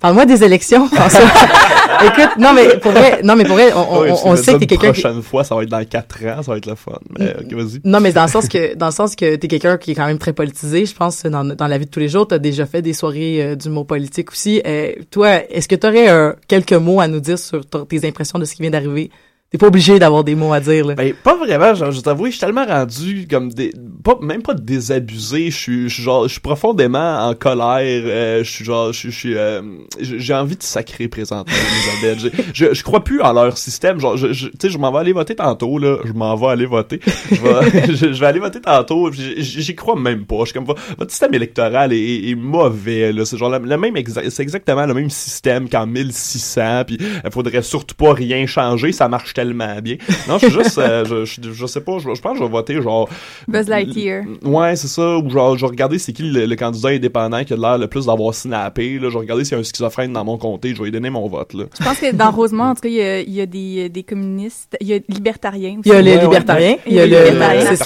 [0.00, 1.20] Parle-moi des élections, François.
[2.04, 4.92] écoute, non mais pour vrai, non mais pour vrai, on, Ouais, sait que t'es quelqu'un
[4.92, 5.00] qui...
[5.00, 6.92] prochaine fois, ça va être dans 4 ans, ça va être le fun.
[7.18, 7.80] Mais, vas-y.
[7.84, 10.06] Non, mais dans le sens que dans le sens que t'es quelqu'un qui est quand
[10.06, 12.66] même très politisé, je pense dans, dans la vie de tous les jours, t'as déjà
[12.66, 14.60] fait des soirées euh, d'humour politique aussi.
[14.66, 18.44] Euh, toi, est-ce que t'aurais euh, quelques mots à nous dire sur tes impressions de
[18.44, 19.10] ce qui vient d'arriver?
[19.50, 20.94] T'es pas obligé d'avoir des mots à dire là.
[20.94, 23.72] Ben, pas vraiment, genre, je t'avoue, je suis tellement rendu comme des,
[24.04, 28.62] pas, même pas désabusé, je suis, genre, je suis profondément en colère, euh, je suis
[28.66, 29.62] genre, je suis, euh,
[29.98, 31.54] j'ai envie de sacrer présentement,
[32.02, 32.34] Elisabeth.
[32.52, 34.98] Je, je crois plus en leur système, genre, je, je- tu sais, je m'en vais
[34.98, 38.60] aller voter tantôt, là, je m'en vais aller voter, je vais, je, vais aller voter
[38.60, 43.24] tantôt, j'y crois même pas, je suis comme, votre système électoral est, est mauvais, là,
[43.24, 43.94] c'est genre le, même,
[44.28, 49.08] c'est exactement le même système qu'en 1600, puis il faudrait surtout pas rien changer, ça
[49.08, 49.96] marche tellement bien.
[50.28, 52.42] Non, je suis juste, euh, je, je, je sais pas, je, je pense que je
[52.42, 53.08] vais voter genre.
[53.46, 54.24] Buzz Lightyear.
[54.42, 55.18] Ouais, c'est ça.
[55.18, 57.86] Ou genre, je vais regarder c'est qui le, le candidat indépendant qui a l'air le
[57.86, 58.98] plus d'avoir snappé.
[58.98, 59.08] Là.
[59.08, 60.74] Je vais regarder s'il y a un schizophrène dans mon comté.
[60.74, 61.54] Je vais lui donner mon vote.
[61.54, 61.64] Là.
[61.78, 63.88] Je pense que dans Rosemont, en tout cas, il y a, il y a des,
[63.88, 65.88] des communistes, il y a libertariens aussi.
[65.88, 66.80] Il y a les libertariens, ouais.
[66.86, 67.76] il y a le les libertariens.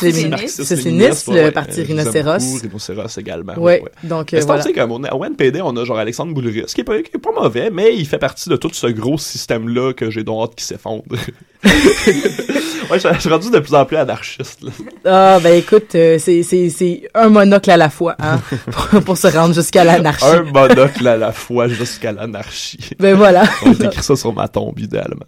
[1.28, 2.62] le parti euh, rhinocéros.
[2.62, 3.58] Rhinocéros également.
[3.58, 4.62] Ouais, donc euh, voilà.
[4.62, 6.84] tu sais, comme on a, au NPD, on a genre Alexandre Boulris, ce qui est
[6.84, 10.10] pas, qui est pas mauvais, mais il fait partie de tout ce gros système-là que
[10.10, 11.02] j'ai donc hâte qu'il s'effondre.
[11.64, 14.62] ouais, je je suis rendu de plus en plus anarchiste.
[14.62, 14.70] Là.
[15.04, 18.40] Ah ben écoute, euh, c'est c'est c'est un monocle à la fois hein,
[18.70, 20.24] pour, pour se rendre jusqu'à l'anarchie.
[20.24, 22.78] Un monocle à la fois jusqu'à l'anarchie.
[22.98, 23.44] Ben voilà.
[23.64, 25.26] On va écrire ça sur ma tombe, idéalement.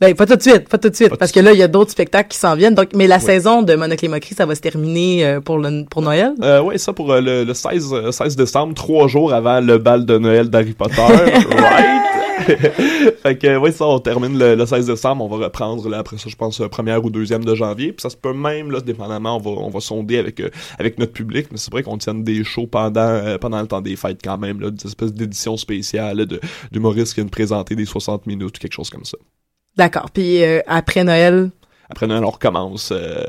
[0.00, 1.62] Ben pas tout de suite, pas tout de suite, Pas parce que là il y
[1.62, 2.74] a d'autres spectacles qui s'en viennent.
[2.74, 5.84] Donc, mais la saison de Monocle et Moquerie, ça va se terminer euh, pour le
[5.84, 6.32] pour Noël?
[6.42, 9.76] Euh, ouais, ça pour euh, le, le 16, euh, 16 décembre, trois jours avant le
[9.76, 10.94] bal de Noël d'Harry Potter.
[11.02, 11.99] right?
[13.22, 15.24] fait que, ouais, ça, on termine le, le 16 décembre.
[15.24, 17.92] On va reprendre, là, après ça, je pense, première ou deuxième de janvier.
[17.92, 20.98] Puis ça se peut même, là, dépendamment, on va, on va sonder avec, euh, avec
[20.98, 21.48] notre public.
[21.50, 24.38] Mais c'est vrai qu'on tienne des shows pendant, euh, pendant le temps des fêtes quand
[24.38, 26.40] même, là, des espèces d'éditions spéciales là, de,
[26.72, 29.18] d'humoristes qui viennent présenter des 60 minutes ou quelque chose comme ça.
[29.76, 30.10] D'accord.
[30.10, 31.50] Puis euh, après Noël,
[31.88, 32.90] Après Noël, on recommence.
[32.92, 33.24] euh,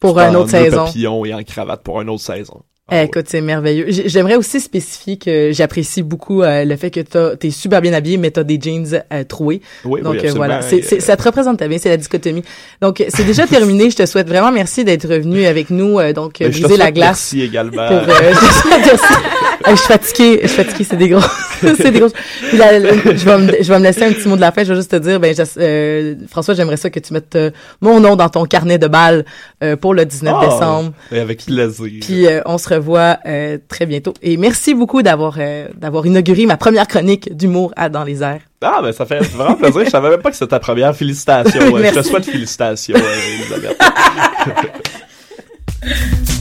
[0.00, 0.84] Pour une autre saison.
[0.86, 2.62] papillon et en cravate pour une autre saison.
[2.90, 3.04] Eh, Ah, ouais.
[3.06, 3.86] écoute, c'est merveilleux.
[3.88, 8.16] J'aimerais aussi spécifier que j'apprécie beaucoup euh, le fait que t'as- t'es super bien habillé,
[8.16, 9.60] mais t'as des jeans euh, troués.
[9.84, 12.42] Oui, Donc oui, euh, voilà, ça te représente bien, c'est la dichotomie.
[12.80, 13.90] Donc c'est déjà terminé.
[13.90, 16.00] Je te souhaite vraiment merci d'être venu avec nous.
[16.12, 17.32] donc ben, briser la glace.
[17.34, 17.88] Merci également.
[17.88, 19.14] Pour, je te souhaite merci.
[19.66, 21.20] Je suis fatiguée, je suis fatiguée, c'est des gros.
[21.76, 22.12] c'est des grosses.
[22.48, 24.52] Puis la- la- je, vais me, je vais me laisser un petit mot de la
[24.52, 24.64] fin.
[24.64, 27.50] Je vais juste te dire, ben, euh, François, j'aimerais ça que tu mettes euh,
[27.80, 29.24] mon nom dans ton carnet de balles
[29.62, 30.92] euh, pour le 19 Ah, décembre.
[31.12, 31.90] et avec plaisir.
[32.00, 33.18] Puis on se revoit
[33.68, 34.14] très bientôt.
[34.22, 35.38] Et merci beaucoup d'avoir
[35.76, 38.40] d'avoir inauguré ma première chronique d'humour à Dans les airs.
[38.60, 39.82] Ah, ben ça fait vraiment plaisir.
[39.84, 40.94] Je savais même pas que c'était ta première.
[40.96, 41.60] Félicitations.
[41.76, 43.78] Je te souhaite félicitations, Elisabeth.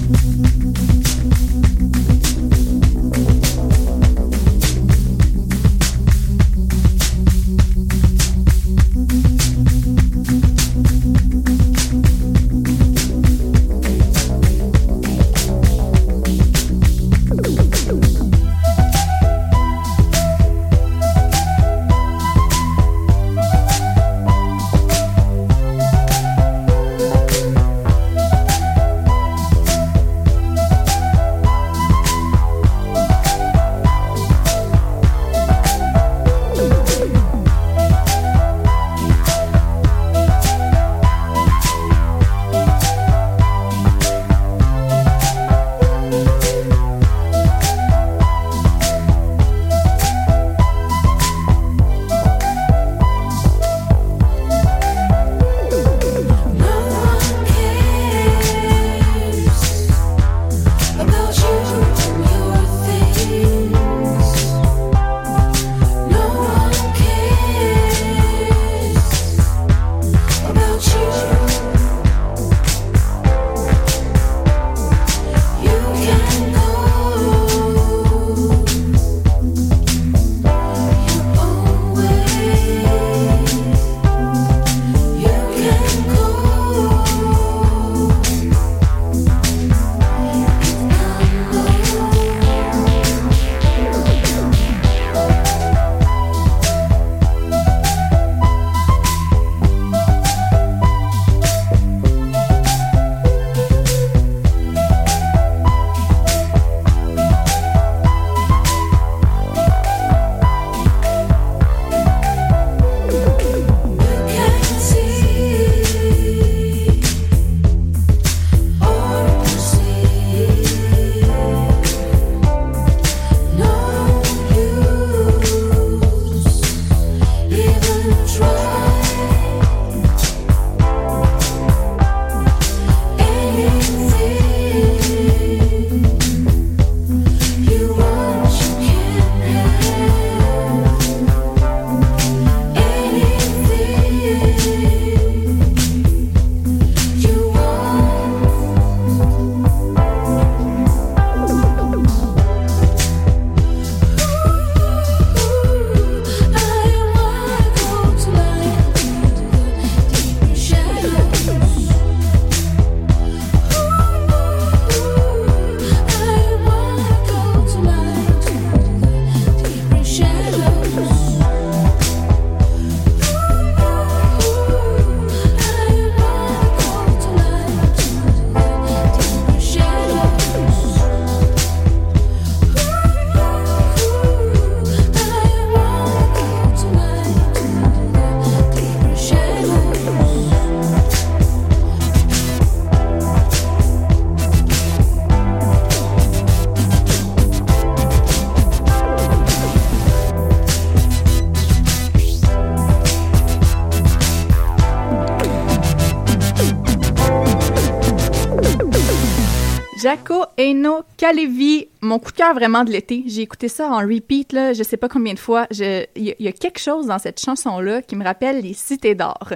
[212.53, 213.23] vraiment de l'été.
[213.27, 215.67] J'ai écouté ça en repeat, là, je sais pas combien de fois.
[215.71, 218.73] Il y, a- il y a quelque chose dans cette chanson-là qui me rappelle les
[218.73, 219.49] cités d'or.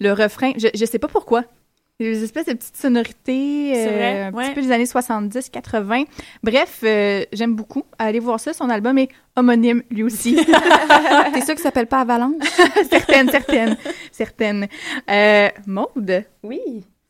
[0.00, 1.44] Le refrain, je, je sais pas pourquoi.
[2.00, 4.44] Il y a des espèces de petites sonorités, C'est euh, vrai, un ouais.
[4.46, 6.04] petit peu des années 70, 80.
[6.42, 7.84] Bref, euh, j'aime beaucoup.
[7.98, 10.34] Allez voir ça, son album est homonyme lui aussi.
[11.34, 12.42] T'es sûr que ça s'appelle pas Avalanche?
[12.90, 13.76] certaines, certaines,
[14.10, 14.66] certaines.
[15.08, 16.60] Euh, Maude, Oui,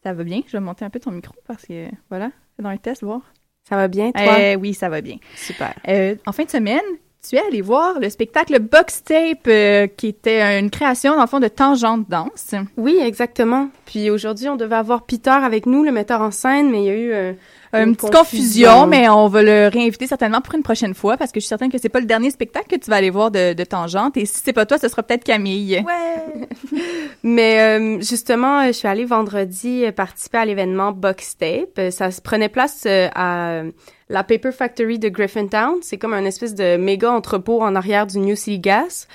[0.02, 0.42] ça va bien?
[0.46, 3.22] Je vais monter un peu ton micro parce que, voilà, c'est dans un test, voir.
[3.68, 4.22] Ça va bien, toi?
[4.38, 5.16] Euh, oui, ça va bien.
[5.36, 5.74] Super.
[5.88, 6.80] Euh, en fin de semaine,
[7.28, 11.28] tu es allé voir le spectacle Box Tape, euh, qui était une création, dans le
[11.28, 12.54] fond, de Tangente Danse.
[12.76, 13.68] Oui, exactement.
[13.86, 16.90] Puis aujourd'hui, on devait avoir Peter avec nous, le metteur en scène, mais il y
[16.90, 17.32] a eu euh,
[17.74, 18.86] une, Une petite confusion, confusion.
[18.86, 21.70] mais on va le réinviter certainement pour une prochaine fois parce que je suis certaine
[21.70, 24.16] que c'est pas le dernier spectacle que tu vas aller voir de, de Tangente.
[24.16, 25.82] Et si c'est pas toi, ce sera peut-être Camille.
[25.86, 26.80] Ouais.
[27.22, 31.78] Mais euh, justement, euh, je suis allée vendredi euh, participer à l'événement Box Tape.
[31.78, 33.62] Euh, Ça se prenait place euh, à
[34.08, 35.76] la Paper Factory de Griffintown.
[35.82, 39.06] C'est comme un espèce de méga entrepôt en arrière du New City Gas.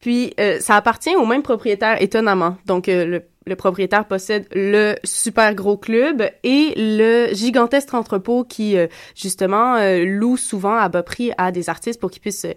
[0.00, 2.56] Puis euh, ça appartient au même propriétaire étonnamment.
[2.66, 8.76] Donc euh, le, le propriétaire possède le super gros club et le gigantesque entrepôt qui
[8.76, 12.54] euh, justement euh, loue souvent à bas prix à des artistes pour qu'ils puissent euh,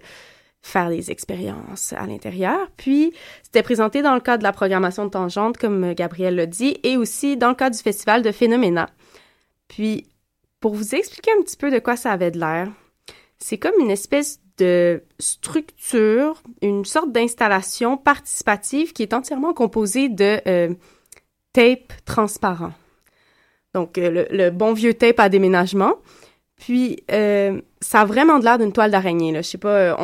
[0.60, 2.68] faire des expériences à l'intérieur.
[2.76, 3.12] Puis,
[3.42, 6.96] c'était présenté dans le cadre de la programmation de Tangente, comme Gabriel l'a dit, et
[6.96, 8.88] aussi dans le cadre du festival de Phénoména.
[9.66, 10.06] Puis,
[10.60, 12.68] pour vous expliquer un petit peu de quoi ça avait de l'air,
[13.38, 14.38] c'est comme une espèce
[15.18, 20.74] structure, une sorte d'installation participative qui est entièrement composée de euh,
[21.52, 22.72] tape transparent.
[23.74, 25.94] Donc, euh, le, bon vieux tape à déménagement.
[26.56, 29.32] Puis, euh, ça a vraiment de l'air d'une toile d'araignée.
[29.32, 29.42] Là.
[29.42, 29.96] Je sais pas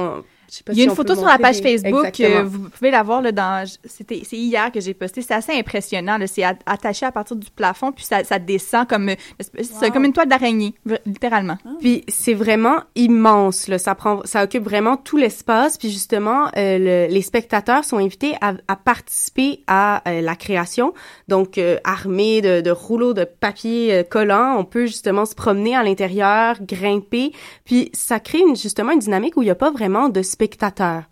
[0.69, 3.03] Il y a si une photo sur la page des- Facebook, euh, vous pouvez la
[3.03, 6.57] voir là, dans c'était c'est hier que j'ai posté, c'est assez impressionnant là, c'est a-
[6.67, 10.75] attaché à partir du plafond puis ça, ça descend comme c'est comme une toile d'araignée
[11.07, 11.59] littéralement.
[11.81, 13.79] Puis c'est vraiment immense, là.
[13.79, 15.79] Ça prend, ça occupe vraiment tout l'espace.
[15.79, 20.93] Puis justement, euh, le- les spectateurs sont invités à, à participer à euh, la création.
[21.29, 25.77] Donc euh, armés de, de rouleaux de papier euh, collant, on peut justement se promener
[25.77, 27.33] à l'intérieur, grimper.
[27.65, 31.03] Puis ça crée une, justement une dynamique où il n'y a pas vraiment de spectateurs.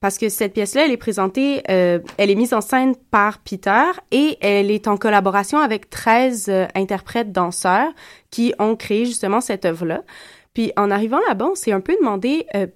[0.00, 3.84] Parce que cette pièce-là, elle est présentée, euh, elle est mise en scène par Peter
[4.10, 7.92] et elle est en collaboration avec 13 euh, interprètes danseurs
[8.30, 10.02] qui ont créé justement cette œuvre-là.
[10.54, 12.66] Puis en arrivant là-bas, on s'est un peu demandé euh,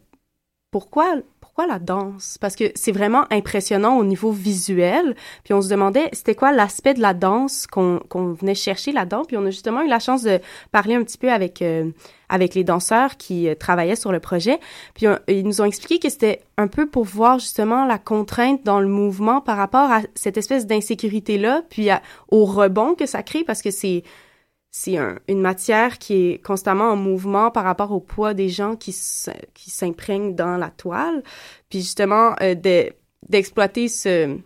[0.70, 1.16] pourquoi
[1.56, 2.36] pourquoi la danse?
[2.38, 5.16] Parce que c'est vraiment impressionnant au niveau visuel.
[5.42, 9.22] Puis on se demandait c'était quoi l'aspect de la danse qu'on venait chercher là-dedans?
[9.24, 10.38] Puis on a justement eu la chance de
[10.70, 11.90] parler un petit peu avec euh,
[12.28, 14.60] avec les danseurs qui euh, travaillaient sur le projet.
[14.92, 18.80] Puis ils nous ont expliqué que c'était un peu pour voir justement la contrainte dans
[18.80, 21.88] le mouvement par rapport à cette espèce d'insécurité là, puis
[22.28, 24.02] au rebond que ça crée parce que c'est
[24.78, 28.76] c'est un- une matière qui est constamment en mouvement par rapport au poids des gens
[28.76, 31.22] qui s'imprègnent dans la toile.
[31.70, 32.92] Puis justement, euh, de-
[33.26, 34.36] d'exploiter ce,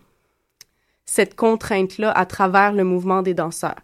[1.05, 3.81] cette contrainte-là à travers le mouvement des danseurs.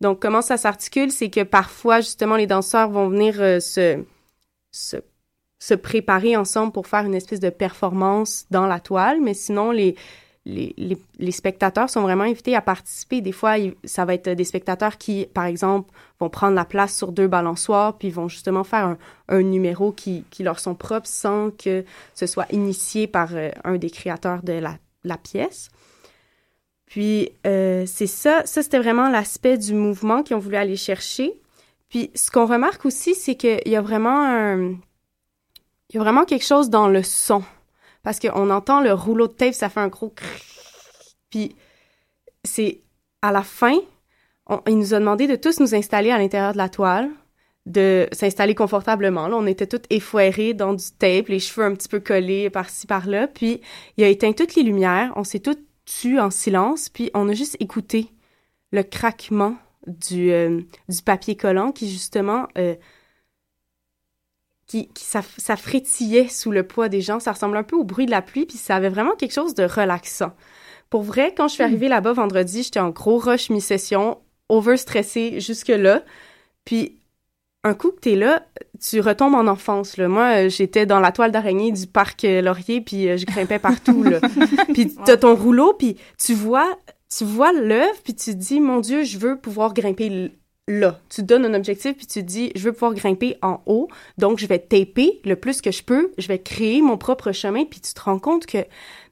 [0.00, 1.10] Donc, comment ça s'articule?
[1.10, 4.04] C'est que parfois, justement, les danseurs vont venir euh, se,
[4.70, 4.96] se,
[5.58, 9.96] se préparer ensemble pour faire une espèce de performance dans la toile, mais sinon, les,
[10.46, 13.20] les, spectateurs sont vraiment invités à participer.
[13.20, 17.12] Des fois, ça va être des spectateurs qui, par exemple, vont prendre la place sur
[17.12, 18.96] deux balançoires, puis vont justement faire
[19.28, 21.84] un, numéro qui, leur sont propres sans que
[22.14, 25.68] ce soit initié par euh, un des créateurs de la, la pièce.
[26.86, 31.38] Puis, euh, c'est ça, ça c'était vraiment l'aspect du mouvement qu'ils ont voulu aller chercher.
[31.88, 34.76] Puis, ce qu'on remarque aussi, c'est qu'il y a vraiment un...
[35.92, 37.42] Il y a vraiment quelque chose dans le son.
[38.02, 40.14] Parce qu'on entend le rouleau de tape, ça fait un gros...
[41.30, 41.54] Puis,
[42.44, 42.80] c'est
[43.22, 43.78] à la fin,
[44.66, 47.10] il nous a demandé de tous nous installer à l'intérieur de la toile,
[47.66, 49.28] de s'installer confortablement.
[49.28, 52.86] Là, on était tous effoirés dans du tape, les cheveux un petit peu collés par-ci
[52.86, 53.28] par-là.
[53.28, 53.60] Puis
[53.96, 57.34] il a éteint toutes les lumières, on s'est tous tus en silence, puis on a
[57.34, 58.10] juste écouté
[58.72, 62.74] le craquement du, euh, du papier collant qui justement euh,
[64.70, 67.18] qui, qui ça, ça frétillait sous le poids des gens.
[67.18, 69.54] Ça ressemble un peu au bruit de la pluie, puis ça avait vraiment quelque chose
[69.54, 70.32] de relaxant.
[70.90, 74.18] Pour vrai, quand je suis arrivée là-bas vendredi, j'étais en gros rush mi-session,
[74.48, 76.04] over-stressée jusque-là.
[76.64, 77.00] Puis
[77.64, 78.46] un coup que t'es là,
[78.80, 79.96] tu retombes en enfance.
[79.96, 80.06] Là.
[80.06, 83.58] Moi, euh, j'étais dans la toile d'araignée du parc euh, Laurier, puis euh, je grimpais
[83.58, 84.04] partout.
[84.04, 84.20] Là.
[84.72, 86.78] puis t'as ton rouleau, puis tu vois,
[87.14, 90.30] tu vois l'œuvre, puis tu te dis, mon Dieu, je veux pouvoir grimper
[90.70, 91.00] là.
[91.08, 94.46] Tu donnes un objectif, puis tu dis, je veux pouvoir grimper en haut, donc je
[94.46, 97.92] vais taper le plus que je peux, je vais créer mon propre chemin, puis tu
[97.92, 98.58] te rends compte que,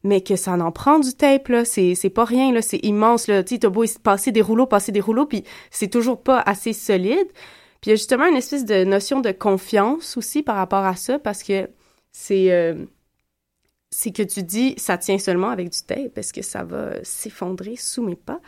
[0.05, 3.27] mais que ça en prend du tape, là, c'est, c'est pas rien, là, c'est immense,
[3.27, 6.73] là, tu t'as beau passer des rouleaux, passer des rouleaux, puis c'est toujours pas assez
[6.73, 7.29] solide.
[7.81, 10.97] Puis il y a justement une espèce de notion de confiance aussi par rapport à
[10.97, 11.69] ça, parce que
[12.13, 12.51] c'est...
[12.53, 12.87] euh,
[13.91, 17.77] c'est que tu dis ça tient seulement avec du tape parce que ça va s'effondrer
[17.77, 18.39] sous mes pas?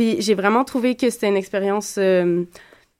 [0.00, 2.44] Puis j'ai vraiment trouvé que c'était une expérience euh,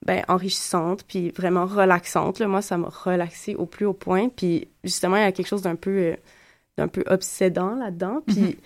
[0.04, 2.38] ben, enrichissante puis vraiment relaxante.
[2.38, 2.46] Là.
[2.46, 4.28] Moi, ça m'a relaxé au plus haut point.
[4.28, 6.16] Puis justement, il y a quelque chose d'un peu, euh,
[6.76, 8.20] d'un peu obsédant là-dedans.
[8.26, 8.58] Puis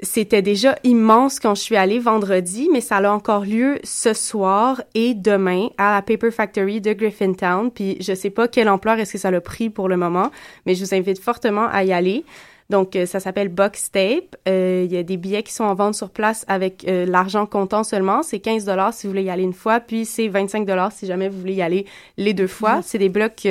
[0.00, 4.80] c'était déjà immense quand je suis allée vendredi, mais ça a encore lieu ce soir
[4.94, 7.70] et demain à la Paper Factory de Griffintown.
[7.70, 10.30] Puis je sais pas quelle ampleur est-ce que ça a pris pour le moment,
[10.64, 12.24] mais je vous invite fortement à y aller.
[12.74, 14.34] Donc, euh, ça s'appelle Box Tape.
[14.48, 17.46] Euh, Il y a des billets qui sont en vente sur place avec euh, l'argent
[17.46, 18.24] comptant seulement.
[18.24, 21.06] C'est 15 dollars si vous voulez y aller une fois, puis c'est 25 dollars si
[21.06, 22.82] jamais vous voulez y aller les deux fois.
[22.82, 23.46] C'est des blocs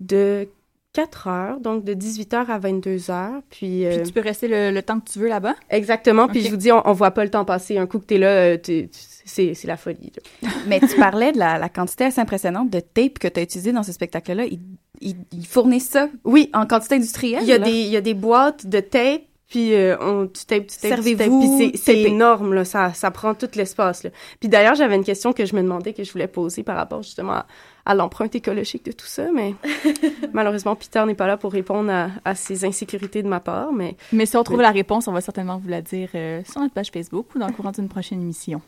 [0.00, 0.48] de
[0.96, 3.42] 4 heures, donc de 18 heures à 22 heures.
[3.50, 5.54] Puis, euh, Puis tu peux rester le, le temps que tu veux là-bas?
[5.68, 6.26] Exactement.
[6.26, 7.76] Puis je vous dis, on, on voit pas le temps passer.
[7.76, 10.10] Un coup que t'es là, euh, t'es- c'est c'est la folie.
[10.42, 10.48] là.
[10.66, 13.72] Mais tu parlais de la, la quantité assez impressionnante de tape que tu as utilisé
[13.72, 14.46] dans ce spectacle-là.
[14.46, 14.60] Ils,
[15.02, 16.48] ils, ils fournissent ça Oui.
[16.54, 17.40] en quantité industrielle.
[17.42, 17.64] Il y a là?
[17.66, 20.82] des, il y a des boîtes de tape, puis euh, on, tu tapes, tu tapes,
[20.82, 24.02] tu tapes, Servez-vous puis c'est- énorme, là, ça, ça prend tout l'espace.
[24.02, 24.10] là.
[24.40, 27.02] Puis d'ailleurs, j'avais une question que je me demandais, que je voulais poser par rapport
[27.02, 27.46] justement à,
[27.84, 29.54] à l'empreinte écologique de tout ça, mais
[30.32, 33.96] malheureusement, Peter n'est pas là pour répondre à, à ces insécurités de ma part, mais...
[34.12, 36.74] Mais si on trouve la réponse, on va certainement vous la dire euh, sur notre
[36.74, 38.60] page Facebook ou dans le courant d'une prochaine émission.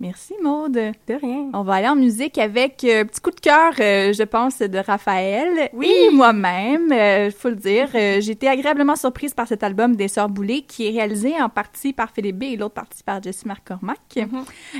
[0.00, 0.74] Merci Maude.
[0.74, 1.50] De rien.
[1.52, 4.78] On va aller en musique avec euh, petit coup de cœur, euh, je pense, de
[4.78, 6.92] Raphaël et moi-même.
[6.92, 10.62] Il faut le dire, Euh, j'ai été agréablement surprise par cet album des Sœurs Boulay
[10.62, 14.20] qui est réalisé en partie par Philippe B et l'autre partie par Jessie McCormack.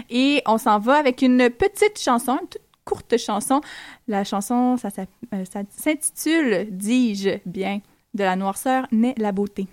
[0.08, 3.60] Et on s'en va avec une petite chanson, une toute courte chanson.
[4.06, 4.88] La chanson, ça,
[5.34, 7.80] euh, s'intitule Dis-je bien
[8.14, 9.66] de la noirceur naît la beauté.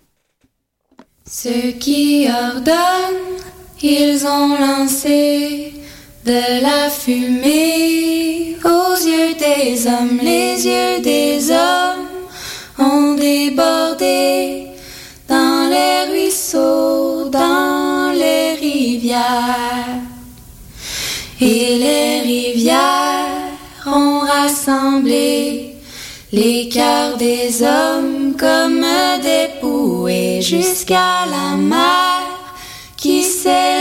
[1.27, 3.37] Ceux qui ordonnent,
[3.81, 5.73] ils ont lancé
[6.25, 10.19] de la fumée aux yeux des hommes.
[10.21, 12.07] Les yeux des hommes
[12.79, 14.67] ont débordé
[15.27, 20.01] dans les ruisseaux, dans les rivières.
[21.41, 23.51] Et les rivières
[23.85, 25.75] ont rassemblé
[26.31, 28.85] les cœurs des hommes comme
[29.21, 32.14] des bouées jusqu'à la mer
[33.45, 33.74] qui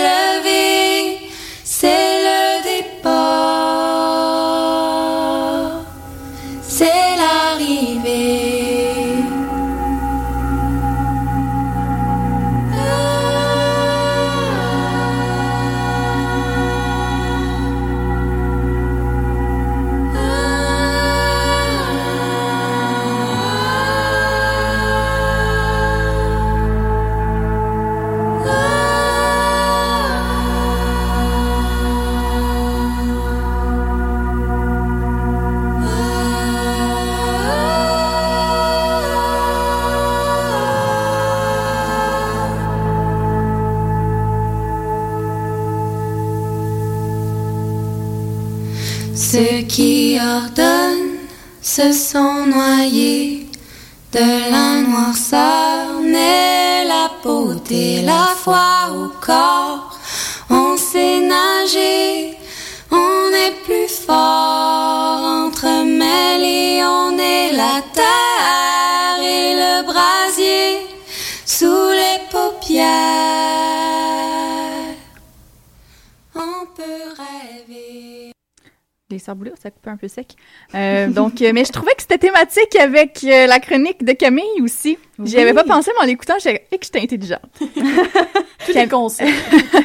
[51.76, 53.48] se sont noyés
[54.12, 56.00] de la noirceur
[56.86, 59.93] la beauté, la foi au corps.
[79.14, 80.34] Les Boulay, ça coupe un peu sec.
[80.74, 84.60] Euh, donc, euh, mais je trouvais que c'était thématique avec euh, la chronique de Camille
[84.62, 84.98] aussi.
[85.22, 85.54] J'y avais Oui.
[85.56, 87.40] pas pensé, mais en l'écoutant, j'ai que j'étais intelligente.
[87.60, 89.30] Tout est concept.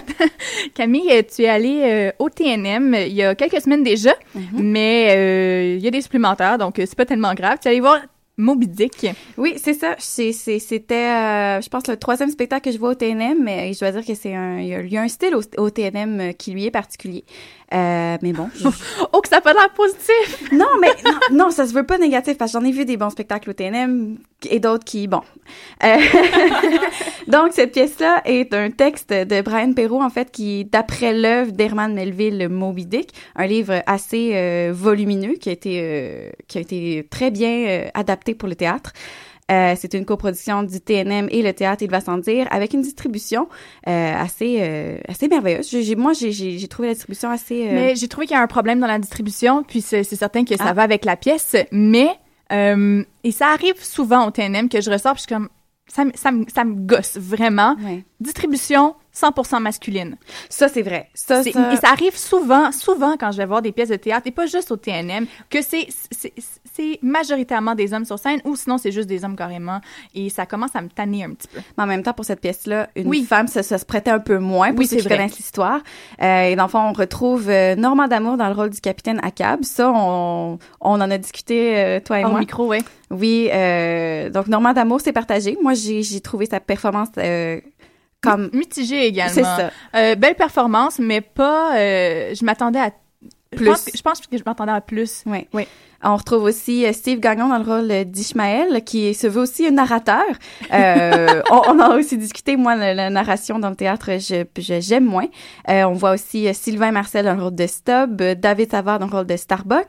[0.74, 4.16] Camille, tu es allée euh, au TNM il y a quelques semaines déjà,
[4.54, 7.58] mais euh, il y a des supplémentaires, donc c'est pas tellement grave.
[7.62, 8.00] Tu es allée voir
[8.38, 9.06] Moby Dick.
[9.38, 9.96] Oui, c'est ça.
[10.00, 13.92] C'était, euh, je pense, le troisième spectacle que je vois au TNM, mais je dois
[13.92, 16.72] dire que c'est un, il y a, un style au, au TNM qui lui est
[16.72, 17.26] particulier.
[17.74, 18.50] Euh, mais bon.
[18.56, 18.68] je-
[19.14, 20.52] oh, que ça a pas l'air positif!
[20.52, 22.98] non, mais non, non, ça se veut pas négatif parce que j'en ai vu des
[22.98, 24.18] bons spectacles au TNM
[24.50, 25.22] et d'autres qui, bon.
[25.84, 25.98] Euh,
[27.28, 31.94] Donc, cette pièce-là est un texte de Brian Perrault, en fait, qui d'après l'œuvre d'Herman
[31.94, 37.08] Melville, Moby Dick, un livre assez euh, volumineux qui a été, euh, qui a été
[37.10, 38.94] très bien adapté pour le théâtre.
[39.50, 42.82] Euh, c'est une coproduction du TNM et le théâtre, il va sans dire, avec une
[42.82, 43.48] distribution
[43.88, 45.70] euh, assez euh, assez merveilleuse.
[45.70, 47.68] J'ai- moi, j'ai- trouvé la distribution assez.
[47.72, 50.56] Mais j'ai trouvé qu'il y a un problème dans la distribution, puis c'est certain que
[50.56, 50.74] ça Ah.
[50.74, 52.10] va avec la pièce, mais
[52.52, 55.50] et ça arrive souvent au TNM que je ressors, puis je suis comme
[55.88, 57.76] ça, me- ça, ça me gosse vraiment.
[57.84, 58.04] Ouais.
[58.20, 60.18] Distribution 100% masculine.
[60.48, 61.10] Ça, c'est vrai.
[61.16, 64.28] Ça, ça- Et ça arrive souvent, souvent quand je vais voir des pièces de théâtre,
[64.28, 65.88] et pas juste au TNM, que c'est
[66.80, 69.82] c'est- majoritairement des hommes sur scène, ou sinon c'est juste des hommes carrément,
[70.16, 71.60] et ça commence à me tanner un petit peu.
[71.78, 73.24] Mais en même temps, pour cette pièce-là, une Oui.
[73.24, 75.18] femme, ça, ça se prêtait un peu moins pour Oui, ceux qui vrai.
[75.18, 75.80] connaissent l'histoire.
[76.22, 79.20] Euh, et dans le fond, on retrouve euh, Normand D'Amour dans le rôle du capitaine
[79.24, 79.64] Acab.
[79.64, 82.40] Ça, on, on en a discuté, euh, toi et Au moi.
[82.40, 82.80] micro, ouais.
[83.12, 85.58] Oui, euh, donc Normand D'Amour, c'est partagé.
[85.62, 87.60] Moi, j'ai trouvé sa performance euh,
[88.22, 88.50] comme...
[88.54, 89.34] Mitigé également.
[89.34, 89.72] C'est ça.
[89.96, 91.76] Euh, belle performance, mais pas.
[91.78, 92.92] euh, je m'attendais à.
[93.52, 93.66] Je Plus.
[93.66, 95.24] pense, que- je pense que je m'attendais à plus.
[95.26, 95.48] Oui.
[95.54, 95.68] Oui.
[96.04, 99.72] On retrouve aussi euh, Steve Gagnon dans le rôle d'Ishmael, qui se veut aussi un
[99.72, 100.24] narrateur.
[100.74, 104.46] Euh, on, on en a aussi discuté, moi, la, la narration dans le théâtre, je
[104.58, 105.28] je- j'aime moins.
[105.70, 109.00] Euh, on voit aussi euh, Sylvain Marcel dans le rôle de Stubb, euh, David Savard
[109.00, 109.88] dans le rôle de Starbuck,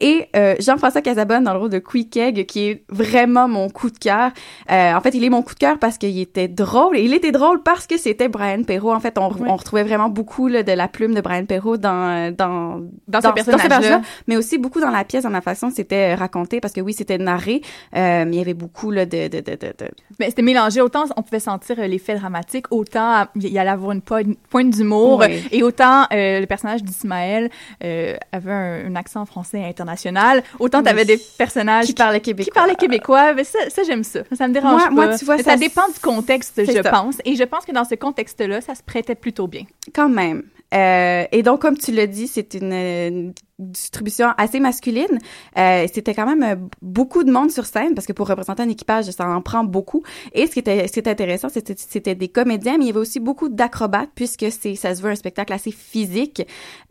[0.00, 3.98] et euh, Jean-François Casabonne dans le rôle de Quickegg, qui est vraiment mon coup de
[3.98, 4.30] cœur.
[4.70, 7.14] Euh, en fait, il est mon coup de cœur parce qu'il était drôle, et il
[7.14, 8.92] était drôle parce que c'était Brian Perrault.
[8.92, 12.34] En fait, on, on retrouvait vraiment beaucoup là, de la plume de Brian Perrault dans,
[12.36, 14.00] dans, Dans ce personnage-là.
[14.26, 17.18] mais aussi beaucoup dans la pièce, dans la façon c'était raconté, parce que oui, c'était
[17.18, 17.62] narré,
[17.96, 19.72] euh, mais il y avait beaucoup là, de, de, de, de,
[20.18, 20.80] Mais c'était mélangé.
[20.80, 24.36] Autant on pouvait sentir euh, l'effet dramatique, autant il y allait avoir une po- une
[24.36, 25.42] pointe d'humour, Oui.
[25.50, 27.50] et autant euh, le personnage d'Ismaël
[27.84, 30.84] euh, avait un, un accent français international, autant Oui.
[30.84, 32.44] t'avais des personnages Qui parlaient québécois.
[32.52, 33.34] Qui parlaient québécois.
[33.34, 34.20] Mais ça, ça j'aime ça.
[34.36, 34.90] Ça me dérange Moi- pas.
[34.90, 36.90] moi, tu vois, ça- ça dépend du contexte, je ça.
[36.90, 37.16] pense.
[37.24, 39.64] Et je pense que dans ce contexte-là, ça se prêtait plutôt bien.
[39.94, 40.42] Quand même.
[40.74, 43.30] Euh, et donc, comme tu l'as dit, c'est une, euh,
[43.70, 45.18] distribution assez masculine.
[45.58, 48.68] Euh, C'était quand même euh, beaucoup de monde sur scène parce que pour représenter un
[48.68, 50.02] équipage, ça en prend beaucoup.
[50.32, 52.90] Et ce qui était, ce qui était intéressant, c'était c'était des comédiens, mais il y
[52.90, 56.42] avait aussi beaucoup d'acrobates puisque c'est ça se veut un spectacle assez physique.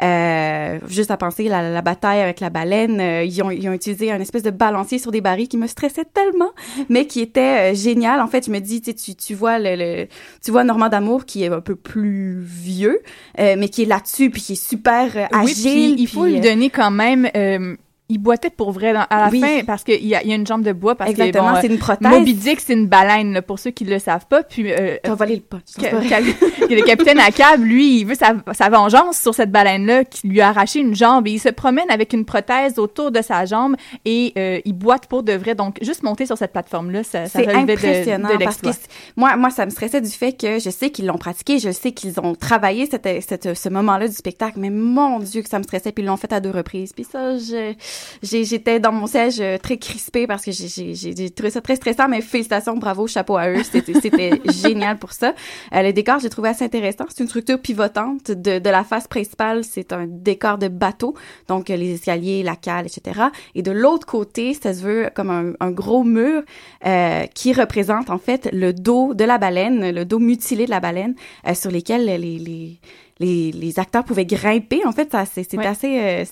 [0.01, 3.73] Euh, juste à penser la, la bataille avec la baleine, euh, ils, ont, ils ont
[3.73, 6.51] utilisé un espèce de balancier sur des barils qui me stressait tellement,
[6.89, 8.19] mais qui était euh, génial.
[8.21, 10.07] En fait, je me dis, tu, tu, vois le, le-
[10.43, 12.99] tu vois Normand d'Amour qui est un peu plus vieux,
[13.39, 15.93] euh, mais qui est là-dessus puis qui est super euh, Oui, agile.
[15.95, 17.77] puis il faut lui euh, donner quand même.
[18.11, 19.39] Euh, il boitait pour vrai dans- à la Oui.
[19.41, 21.53] fin parce qu'il y, a- il y a une jambe de bois parce Exactement, que
[21.55, 22.07] bon, c'est euh, une prothèse.
[22.11, 25.15] Moby Dick c'est une baleine là, pour ceux qui le savent pas puis euh, T'as
[25.15, 30.03] volé le que le capitaine Acab, lui, il veut sa, sa vengeance sur cette baleine-là
[30.05, 33.21] qui lui a arraché une jambe et il se promène avec une prothèse autour de
[33.21, 35.55] sa jambe et euh, il boite pour de vrai.
[35.55, 38.67] Donc, juste monter sur cette plateforme-là, ça, ça C'est relevait de- impressionnant de, parce que
[39.15, 41.91] moi, moi, ça me stressait du fait que je sais qu'ils l'ont pratiqué, je sais
[41.91, 45.63] qu'ils ont travaillé cette, cette, ce moment-là du spectacle, mais mon Dieu que ça me
[45.63, 46.93] stressait, puis ils l'ont fait à deux reprises.
[46.93, 47.73] Puis ça, je-
[48.21, 52.21] j'étais dans mon siège euh, très crispée parce que j'ai- trouvé ça très stressant, mais
[52.21, 55.33] félicitations, bravo, chapeau à eux, c'était c'était génial pour ça.
[55.73, 57.05] Euh, le décor, j'ai trouvé assez intéressant.
[57.09, 61.15] C'est une structure pivotante de, de la face principale, c'est un décor de bateau,
[61.47, 63.21] donc euh, les escaliers, la cale, etc.
[63.55, 66.43] Et de l'autre côté, ça se veut comme un, un gros mur
[66.85, 70.79] euh, qui représente en fait le dos de la baleine, le dos mutilé de la
[70.79, 71.15] baleine,
[71.47, 72.79] euh, sur lesquels les, les
[73.21, 74.79] les, les acteurs pouvaient grimper.
[74.85, 75.65] En fait, c'était Ouais.
[75.73, 76.25] assez euh,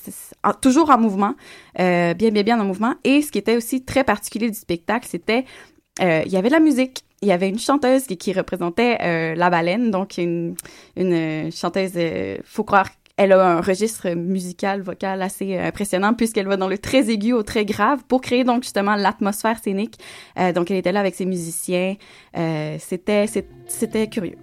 [0.44, 1.34] en- toujours en mouvement,
[1.80, 2.96] euh, bien bien bien en mouvement.
[3.04, 5.46] Et ce qui était aussi très particulier du spectacle, c'était
[6.02, 7.04] euh, il y avait de la musique.
[7.22, 10.56] Il y avait une chanteuse qui, qui représentait la baleine, donc une,
[10.96, 11.92] une chanteuse,
[12.46, 12.90] faut croire
[13.22, 17.44] elle a un registre musical, vocal assez impressionnant puisqu'elle va dans le très aigu au
[17.44, 19.96] très grave pour créer donc justement l'atmosphère scénique.
[20.40, 21.98] Euh, donc elle était là avec ses musiciens.
[22.38, 23.26] Euh, c'était
[23.68, 24.38] c'était curieux.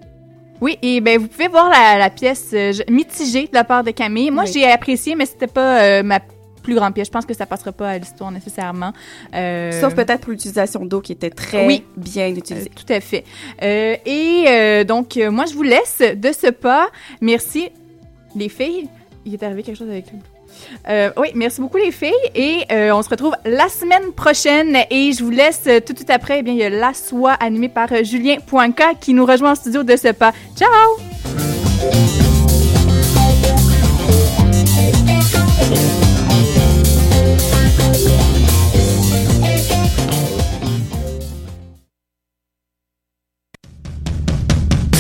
[0.61, 3.91] Oui, et ben vous pouvez voir la, la pièce euh, mitigée de la part de
[3.91, 4.31] Camille.
[4.31, 4.51] Moi, Oui.
[4.53, 6.21] j'ai apprécié, mais c'était pas euh, ma
[6.63, 7.07] plus grande pièce.
[7.09, 8.93] Je pense que ça passera pas à l'histoire nécessairement.
[9.35, 11.85] Euh, Sauf peut-être pour l'utilisation d'eau qui était très Oui.
[11.97, 12.71] bien utilisée.
[12.75, 13.25] Tout à fait.
[13.63, 16.89] Et donc, moi, je vous laisse de ce pas.
[17.21, 17.69] Merci,
[18.35, 18.89] les filles.
[19.25, 20.19] Il est arrivé quelque chose avec lui.
[20.89, 25.13] Euh, oui, merci beaucoup les filles et euh, on se retrouve la semaine prochaine et
[25.13, 26.41] je vous laisse euh, tout de suite après.
[26.41, 29.55] Eh bien, il y a La Soie animée par Julien Poinca qui nous rejoint en
[29.55, 30.33] studio de ce pas.
[30.57, 32.26] Ciao!